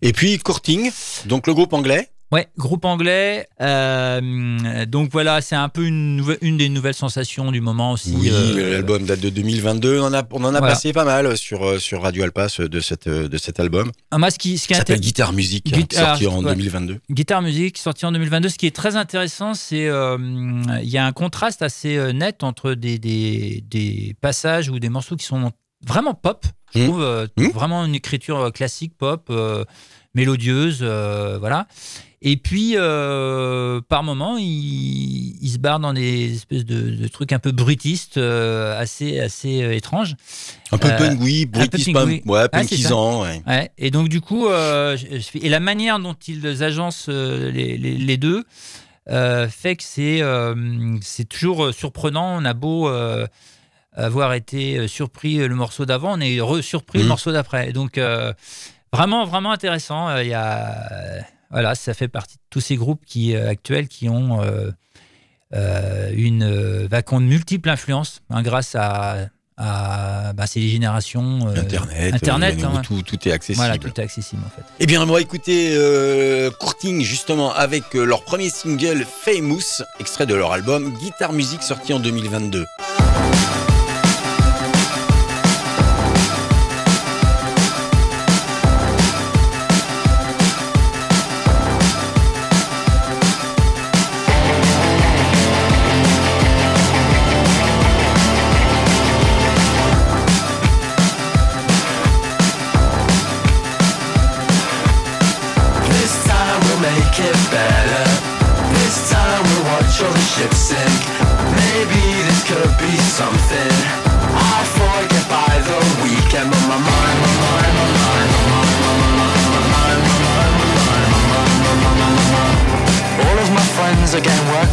Et 0.01 0.13
puis 0.13 0.37
Courting, 0.37 0.91
donc 1.25 1.47
le 1.47 1.53
groupe 1.53 1.73
anglais. 1.73 2.09
Ouais, 2.35 2.47
groupe 2.57 2.83
anglais. 2.85 3.47
Euh, 3.61 4.85
donc 4.85 5.09
voilà, 5.11 5.41
c'est 5.41 5.55
un 5.55 5.69
peu 5.69 5.85
une, 5.85 6.57
des 6.57 6.69
nouvelles 6.69 6.93
sensations 6.93 7.51
du 7.51 7.61
moment 7.61 7.93
aussi. 7.93 8.13
Oui, 8.15 8.29
euh, 8.31 8.71
l'album 8.73 9.05
date 9.05 9.19
de 9.21 9.29
2022. 9.29 9.99
On 10.01 10.05
en 10.05 10.13
a, 10.13 10.23
on 10.31 10.43
en 10.43 10.47
a 10.53 10.59
Voilà. 10.59 10.67
passé 10.73 10.91
pas 10.93 11.05
mal 11.05 11.37
sur, 11.37 11.63
euh, 11.65 11.79
sur 11.79 12.01
Radio 12.01 12.23
Alpa 12.23 12.49
ce- 12.49 12.63
de, 12.63 12.79
cette, 12.79 13.07
euh, 13.07 13.27
de 13.27 13.37
cet 13.37 13.59
album. 13.59 13.91
ah, 14.11 14.17
moi, 14.17 14.31
ce 14.31 14.37
qui, 14.37 14.57
ce 14.57 14.67
qui 14.67 14.73
s'appelle 14.75 14.99
Guitare 14.99 15.33
Musique, 15.33 15.71
hein, 15.75 15.81
sorti 15.91 16.27
en 16.27 16.43
ouais. 16.43 16.51
2022. 16.55 16.99
Guitare 17.09 17.41
musique 17.41 17.77
sorti 17.77 18.05
en 18.05 18.11
2022. 18.11 18.49
Ce 18.49 18.57
qui 18.57 18.67
est 18.67 18.75
très 18.75 18.95
intéressant, 18.97 19.53
c'est 19.53 19.87
euh, 19.87 20.17
il 20.83 20.89
y 20.89 20.97
a 20.97 21.05
un 21.05 21.11
contraste 21.13 21.61
assez 21.61 21.95
euh, 21.97 22.11
net 22.11 22.43
entre 22.43 22.73
des, 22.73 22.99
des, 22.99 23.63
des 23.69 24.15
passages 24.21 24.69
ou 24.69 24.79
des 24.79 24.89
morceaux 24.89 25.15
qui 25.15 25.25
sont 25.25 25.51
vraiment 25.87 26.13
pop. 26.13 26.45
Je 26.73 26.79
Mhm. 26.79 26.85
trouve 26.87 27.01
euh, 27.03 27.27
Mhm. 27.37 27.51
vraiment 27.51 27.85
une 27.85 27.95
écriture 27.95 28.37
euh, 28.39 28.49
classique 28.51 28.97
pop, 28.97 29.27
euh, 29.29 29.63
mélodieuse, 30.15 30.79
euh, 30.81 31.37
voilà. 31.39 31.67
Et 32.27 32.37
puis 32.37 32.73
euh, 32.75 33.81
par 33.87 34.01
moment, 34.01 34.37
il, 34.37 35.37
il 35.41 35.49
se 35.49 35.59
barre 35.59 35.79
dans 35.79 35.93
des 35.93 36.33
espèces 36.33 36.65
de, 36.65 36.89
de 36.89 37.07
trucs 37.07 37.31
un 37.33 37.37
peu 37.39 37.51
bruitistes, 37.51 38.17
euh, 38.17 38.79
assez 38.79 39.19
assez 39.19 39.61
euh, 39.61 39.75
étranges. 39.75 40.15
Un 40.71 40.77
peu 40.77 40.87
oui. 42.05 42.21
ouais, 42.25 42.47
Ah, 42.51 43.21
ouais. 43.21 43.43
Ouais, 43.45 43.71
et 43.77 43.91
donc 43.91 44.09
du 44.09 44.21
coup, 44.21 44.47
je- 44.47 45.37
et 45.39 45.49
la 45.49 45.59
manière 45.59 45.99
dont 45.99 46.15
ils 46.27 46.63
agencent 46.63 47.09
les, 47.09 47.77
les- 47.77 47.97
les 47.97 48.17
deux 48.17 48.43
fait 49.07 49.75
que 49.75 49.83
c'est 49.83 50.21
c'est 51.01 51.29
toujours 51.29 51.71
surprenant. 51.73 52.37
On 52.41 52.45
a 52.45 52.53
beau 52.55 52.89
avoir 53.93 54.33
été 54.33 54.87
surpris 54.87 55.37
le 55.47 55.55
morceau 55.55 55.85
d'avant, 55.85 56.17
on 56.17 56.19
est 56.21 56.41
re-surpris 56.41 56.97
le 56.99 57.03
Mhm. 57.05 57.09
morceau 57.09 57.31
d'après. 57.31 57.71
Donc 57.71 57.99
vraiment, 58.95 59.25
vraiment 59.25 59.51
intéressant. 59.51 60.09
Euh, 60.09 60.23
Il 60.23 60.29
y 60.29 60.33
a 60.33 61.25
voilà, 61.51 61.75
ça 61.75 61.93
fait 61.93 62.07
partie 62.07 62.35
de 62.37 62.41
tous 62.49 62.59
ces 62.61 62.75
groupes 62.75 63.05
qui 63.05 63.35
euh, 63.35 63.49
actuels 63.49 63.87
qui 63.87 64.09
ont 64.09 64.41
euh, 64.41 66.11
une 66.13 66.87
bah, 66.87 67.01
qui 67.01 67.13
ont 67.13 67.21
de 67.21 67.25
multiples 67.25 67.69
influences 67.69 68.21
hein, 68.29 68.41
grâce 68.41 68.75
à, 68.75 69.27
à 69.57 70.33
bah, 70.33 70.47
c'est 70.47 70.59
les 70.59 70.69
générations 70.69 71.47
euh, 71.47 71.59
Internet, 71.61 72.13
Internet, 72.15 72.63
euh, 72.63 72.67
hein. 72.67 72.81
tout, 72.83 73.01
tout 73.03 73.27
est 73.27 73.31
accessible. 73.31 73.57
voilà, 73.65 73.77
tout 73.77 73.87
est 73.87 74.03
accessible 74.03 74.41
en 74.45 74.49
fait. 74.49 74.63
Eh 74.79 74.85
bien, 74.85 75.01
on 75.01 75.05
va 75.05 75.21
écouter 75.21 75.71
euh, 75.73 76.51
Courting 76.59 77.01
justement 77.01 77.53
avec 77.53 77.93
leur 77.93 78.23
premier 78.23 78.49
single 78.49 79.05
Famous, 79.05 79.83
extrait 79.99 80.25
de 80.25 80.35
leur 80.35 80.51
album 80.51 80.93
Guitare 80.97 81.31
Musique 81.33 81.63
sorti 81.63 81.93
en 81.93 81.99
2022. 81.99 82.65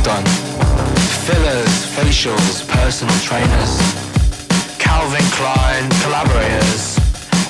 Done. 0.03 0.27
Fillers, 1.23 1.87
facials, 1.95 2.67
personal 2.67 3.15
trainers. 3.23 3.79
Calvin 4.79 5.23
Klein 5.39 5.87
collaborators. 6.03 6.99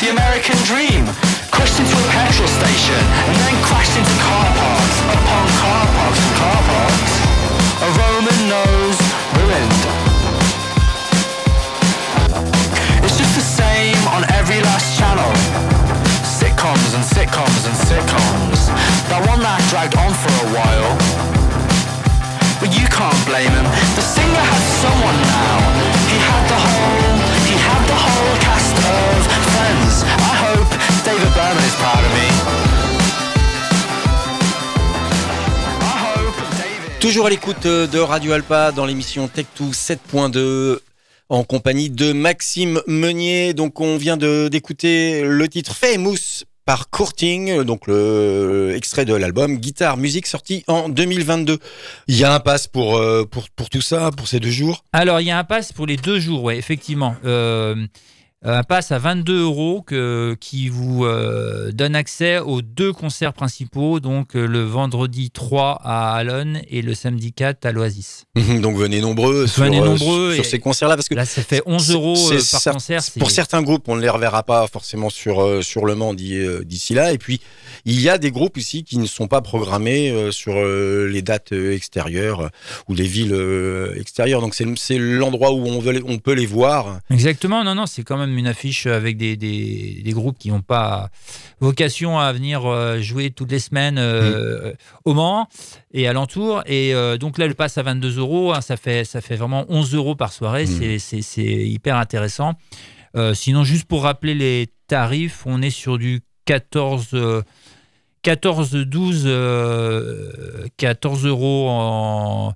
The 0.04 0.12
American 0.12 0.56
dream. 0.68 1.08
Crashed 1.48 1.80
into 1.80 1.96
a 1.96 2.06
petrol 2.12 2.48
station 2.48 3.02
and 3.28 3.36
then 3.40 3.56
crashed 3.64 3.96
into 3.96 4.14
car 4.20 4.48
parks 4.52 4.96
upon 5.16 5.44
car 5.64 5.84
parks 5.96 6.20
and 6.20 6.34
car 6.36 6.60
parks. 6.68 7.14
A 7.80 7.88
Roman 7.96 8.40
nose 8.52 9.00
ruined. 9.40 9.82
It's 13.00 13.16
just 13.16 13.32
the 13.32 13.44
same 13.44 13.96
on 14.12 14.28
every 14.36 14.60
last 14.60 14.98
channel. 15.00 15.32
Sitcoms 16.20 16.92
and 16.96 17.04
sitcoms 17.04 17.64
and 17.64 17.76
sitcoms. 17.88 18.68
That 19.08 19.24
one 19.24 19.40
that 19.40 19.60
dragged 19.72 19.96
on 19.96 20.12
for 20.12 20.32
a 20.44 20.48
while. 20.52 21.41
Toujours 37.00 37.26
à 37.26 37.30
l'écoute 37.30 37.66
de 37.66 37.98
Radio 37.98 38.32
Alpa 38.32 38.72
dans 38.72 38.86
l'émission 38.86 39.26
Tech2 39.26 39.72
7.2 39.72 40.78
en 41.28 41.44
compagnie 41.44 41.90
de 41.90 42.12
Maxime 42.12 42.80
Meunier. 42.86 43.54
Donc 43.54 43.80
on 43.80 43.96
vient 43.96 44.16
d'écouter 44.16 45.22
le 45.24 45.48
titre 45.48 45.74
Famous 45.74 46.44
par 46.64 46.90
Courting, 46.90 47.62
donc 47.62 47.86
le 47.86 47.94
euh, 47.94 48.76
extrait 48.76 49.04
de 49.04 49.14
l'album 49.14 49.56
Guitare 49.56 49.96
Musique 49.96 50.26
sorti 50.26 50.64
en 50.68 50.88
2022. 50.88 51.58
Il 52.08 52.16
y 52.16 52.24
a 52.24 52.34
un 52.34 52.40
pass 52.40 52.68
pour, 52.68 52.96
euh, 52.96 53.24
pour, 53.24 53.50
pour 53.50 53.68
tout 53.68 53.80
ça, 53.80 54.10
pour 54.16 54.28
ces 54.28 54.40
deux 54.40 54.50
jours? 54.50 54.84
Alors, 54.92 55.20
il 55.20 55.26
y 55.26 55.30
a 55.30 55.38
un 55.38 55.44
pass 55.44 55.72
pour 55.72 55.86
les 55.86 55.96
deux 55.96 56.20
jours, 56.20 56.44
ouais, 56.44 56.56
effectivement. 56.56 57.16
Euh, 57.24 57.86
un 58.44 58.62
pass 58.64 58.90
à 58.90 58.98
22 58.98 59.42
euros 59.42 59.82
que- 59.82 60.36
qui 60.40 60.68
vous 60.68 61.04
euh, 61.04 61.70
donne 61.72 61.94
accès 61.94 62.38
aux 62.40 62.60
deux 62.60 62.92
concerts 62.92 63.32
principaux, 63.32 64.00
donc 64.00 64.34
euh, 64.34 64.46
le 64.46 64.62
vendredi 64.64 65.30
3 65.30 65.80
à 65.84 66.14
Alonne 66.14 66.60
et 66.68 66.82
le 66.82 66.94
samedi 66.94 67.32
4 67.32 67.64
à 67.66 67.72
l'Oasis. 67.72 68.24
donc 68.60 68.76
venez 68.76 69.00
nombreux 69.00 69.46
sur, 69.46 69.62
Venez 69.62 69.80
euh, 69.80 69.84
nombreux 69.84 70.34
sur 70.34 70.44
ces 70.44 70.58
concerts-là 70.58 70.96
parce 70.96 71.08
que 71.08 71.14
Là, 71.14 71.24
ça 71.24 71.42
fait 71.42 71.62
11 71.66 71.86
C'est- 71.86 71.92
euros 71.92 72.16
euh, 72.32 72.40
par 72.50 72.60
cer- 72.60 72.72
concert. 72.72 73.00
Pour 73.18 73.30
certains 73.30 73.62
groupes, 73.62 73.88
on 73.88 73.94
ne 73.96 74.00
les 74.00 74.08
reverra 74.08 74.42
pas 74.42 74.66
forcément 74.66 75.08
sur, 75.10 75.40
euh, 75.42 75.62
sur 75.62 75.84
le 75.84 75.94
Mans 75.94 76.14
d'i- 76.14 76.34
euh, 76.34 76.64
d'ici 76.64 76.94
là. 76.94 77.12
Et 77.12 77.18
puis, 77.18 77.40
il 77.84 78.00
y 78.00 78.08
a 78.08 78.18
des 78.18 78.30
groupes 78.32 78.56
ici 78.56 78.82
qui 78.82 78.98
ne 78.98 79.06
sont 79.06 79.28
pas 79.28 79.40
programmés 79.40 80.10
euh, 80.10 80.30
sur 80.32 80.54
euh, 80.56 81.06
les 81.08 81.22
dates 81.22 81.52
euh, 81.52 81.74
extérieures 81.76 82.40
euh, 82.40 82.48
ou 82.88 82.94
les 82.94 83.06
villes 83.06 83.32
euh, 83.34 83.94
extérieures. 84.00 84.40
Donc, 84.40 84.54
c'est 84.54 84.98
l'endroit 84.98 85.52
où 85.52 85.64
on, 85.66 85.78
veut 85.78 86.02
on 86.08 86.18
peut 86.18 86.32
les 86.34 86.46
voir. 86.46 86.98
Exactement, 87.10 87.62
non, 87.62 87.74
non, 87.76 87.86
c'est 87.86 88.02
quand 88.02 88.16
même 88.16 88.31
une 88.38 88.46
affiche 88.46 88.86
avec 88.86 89.16
des, 89.16 89.36
des, 89.36 90.00
des 90.04 90.12
groupes 90.12 90.38
qui 90.38 90.50
n'ont 90.50 90.60
pas 90.62 91.10
vocation 91.60 92.18
à 92.18 92.32
venir 92.32 92.66
euh, 92.66 93.00
jouer 93.00 93.30
toutes 93.30 93.50
les 93.50 93.58
semaines 93.58 93.98
euh, 93.98 94.72
au 95.04 95.14
Mans 95.14 95.48
et 95.92 96.08
alentour. 96.08 96.62
Et 96.66 96.94
euh, 96.94 97.18
donc 97.18 97.38
là, 97.38 97.46
le 97.46 97.54
passe 97.54 97.78
à 97.78 97.82
22 97.82 98.18
euros, 98.18 98.52
hein, 98.52 98.60
ça, 98.60 98.76
fait, 98.76 99.04
ça 99.04 99.20
fait 99.20 99.36
vraiment 99.36 99.64
11 99.68 99.94
euros 99.94 100.14
par 100.14 100.32
soirée, 100.32 100.66
Mhm. 100.66 100.98
c'est- 100.98 101.42
hyper 101.44 101.96
intéressant. 101.96 102.54
Sinon, 103.34 103.62
juste 103.64 103.84
pour 103.84 104.04
rappeler 104.04 104.34
les 104.34 104.68
tarifs, 104.86 105.42
on 105.46 105.60
est 105.60 105.68
sur 105.70 105.98
du 105.98 106.22
14. 106.46 107.08
euh, 107.14 107.42
14, 108.22 108.70
12, 108.72 109.24
euh, 109.26 110.66
14 110.76 111.26
euros 111.26 111.66
en, 111.68 112.54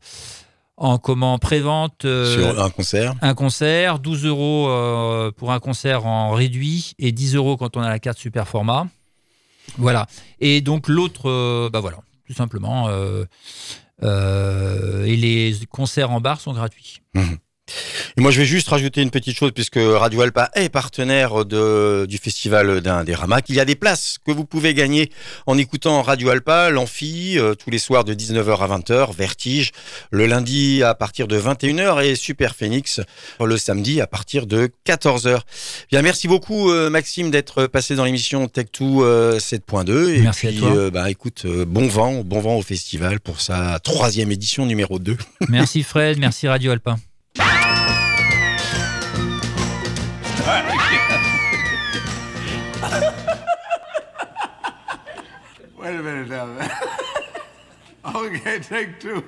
en 0.77 0.99
comment 0.99 1.39
prévente 1.39 2.05
euh, 2.05 2.35
Sur 2.35 2.62
un 2.62 2.71
concert. 2.71 3.15
un 3.23 3.35
concert, 3.35 3.99
12 3.99 4.27
euros 4.27 4.69
euh, 4.69 5.31
pour 5.33 5.53
un 5.53 5.61
concert 5.61 6.07
en 6.07 6.33
réduit 6.33 6.95
et 6.99 7.12
10 7.12 7.35
euros 7.37 7.57
quand 7.57 7.77
on 7.77 7.81
a 7.81 7.89
la 7.89 7.99
carte 7.99 8.19
super 8.19 8.47
format. 8.47 8.87
Voilà. 9.79 10.07
Et 10.41 10.61
donc 10.61 10.89
l'autre, 10.89 11.29
euh, 11.29 11.71
bah 11.73 11.81
voilà, 11.81 11.99
tout 12.27 12.35
simplement. 12.35 12.89
et 14.03 15.17
les 15.17 15.57
concerts 15.71 16.11
en 16.11 16.21
bar 16.21 16.41
sont 16.41 16.53
gratuits. 16.53 17.01
Et 18.18 18.22
moi, 18.22 18.31
je 18.31 18.38
vais 18.40 18.46
juste 18.46 18.68
rajouter 18.68 19.02
une 19.02 19.11
petite 19.11 19.37
chose, 19.37 19.52
puisque 19.55 19.79
Radio 19.79 20.22
Alpa 20.22 20.50
est 20.55 20.70
partenaire 20.70 21.44
de, 21.44 22.07
du 22.09 22.16
festival 22.16 22.81
d'un 22.81 23.05
des 23.05 23.14
Ramac. 23.14 23.44
Il 23.50 23.57
y 23.57 23.61
a 23.61 23.66
des 23.66 23.74
places 23.74 24.16
que 24.24 24.33
vous 24.33 24.46
pouvez 24.46 24.72
gagner 24.72 25.11
en 25.46 25.59
écoutant 25.59 26.00
Radio 26.00 26.31
Alpa, 26.31 26.70
l'amphi, 26.70 27.38
euh, 27.38 27.55
tous 27.55 27.68
les 27.68 27.79
soirs 27.79 28.05
de 28.05 28.14
19h 28.14 28.59
à 28.59 28.79
20h, 28.79 29.14
Vertige, 29.14 29.72
le 30.11 30.24
lundi 30.26 30.83
à 30.83 30.94
partir 30.94 31.29
de 31.29 31.38
21h 31.38 32.02
et 32.05 32.14
Super 32.16 32.55
Phoenix 32.55 33.00
le 33.38 33.57
samedi 33.59 34.00
à 34.00 34.07
partir 34.07 34.46
de 34.46 34.70
14h. 34.87 35.40
Bien, 35.90 36.02
merci 36.02 36.26
beaucoup, 36.26 36.70
euh, 36.70 36.90
Maxime, 36.90 37.31
d'être 37.31 37.66
passé 37.66 37.96
dans 37.96 38.05
l'émission 38.05 38.46
Tech2 38.46 39.02
euh, 39.02 39.38
7.2. 39.38 40.09
Et 40.09 40.20
Merci 40.22 40.46
à 40.46 40.50
puis, 40.50 40.59
toi. 40.61 40.74
euh, 40.74 40.90
bah, 40.90 41.11
écoute, 41.11 41.42
euh, 41.44 41.64
bon 41.66 41.87
vent, 41.87 42.22
bon 42.24 42.40
vent 42.40 42.57
au 42.57 42.62
festival 42.62 43.20
pour 43.20 43.40
sa 43.40 43.79
troisième 43.79 44.33
édition 44.33 44.66
numéro 44.66 44.98
2. 44.98 45.16
Merci 45.48 45.83
Fred, 45.83 46.18
merci 46.18 46.48
Radio 46.48 46.72
Alpin. 46.72 46.96
Wait 55.96 56.00
a 56.00 56.04
minute 56.04 56.28
now. 56.28 58.14
okay, 58.20 58.59
take 58.59 59.00
two. 59.00 59.24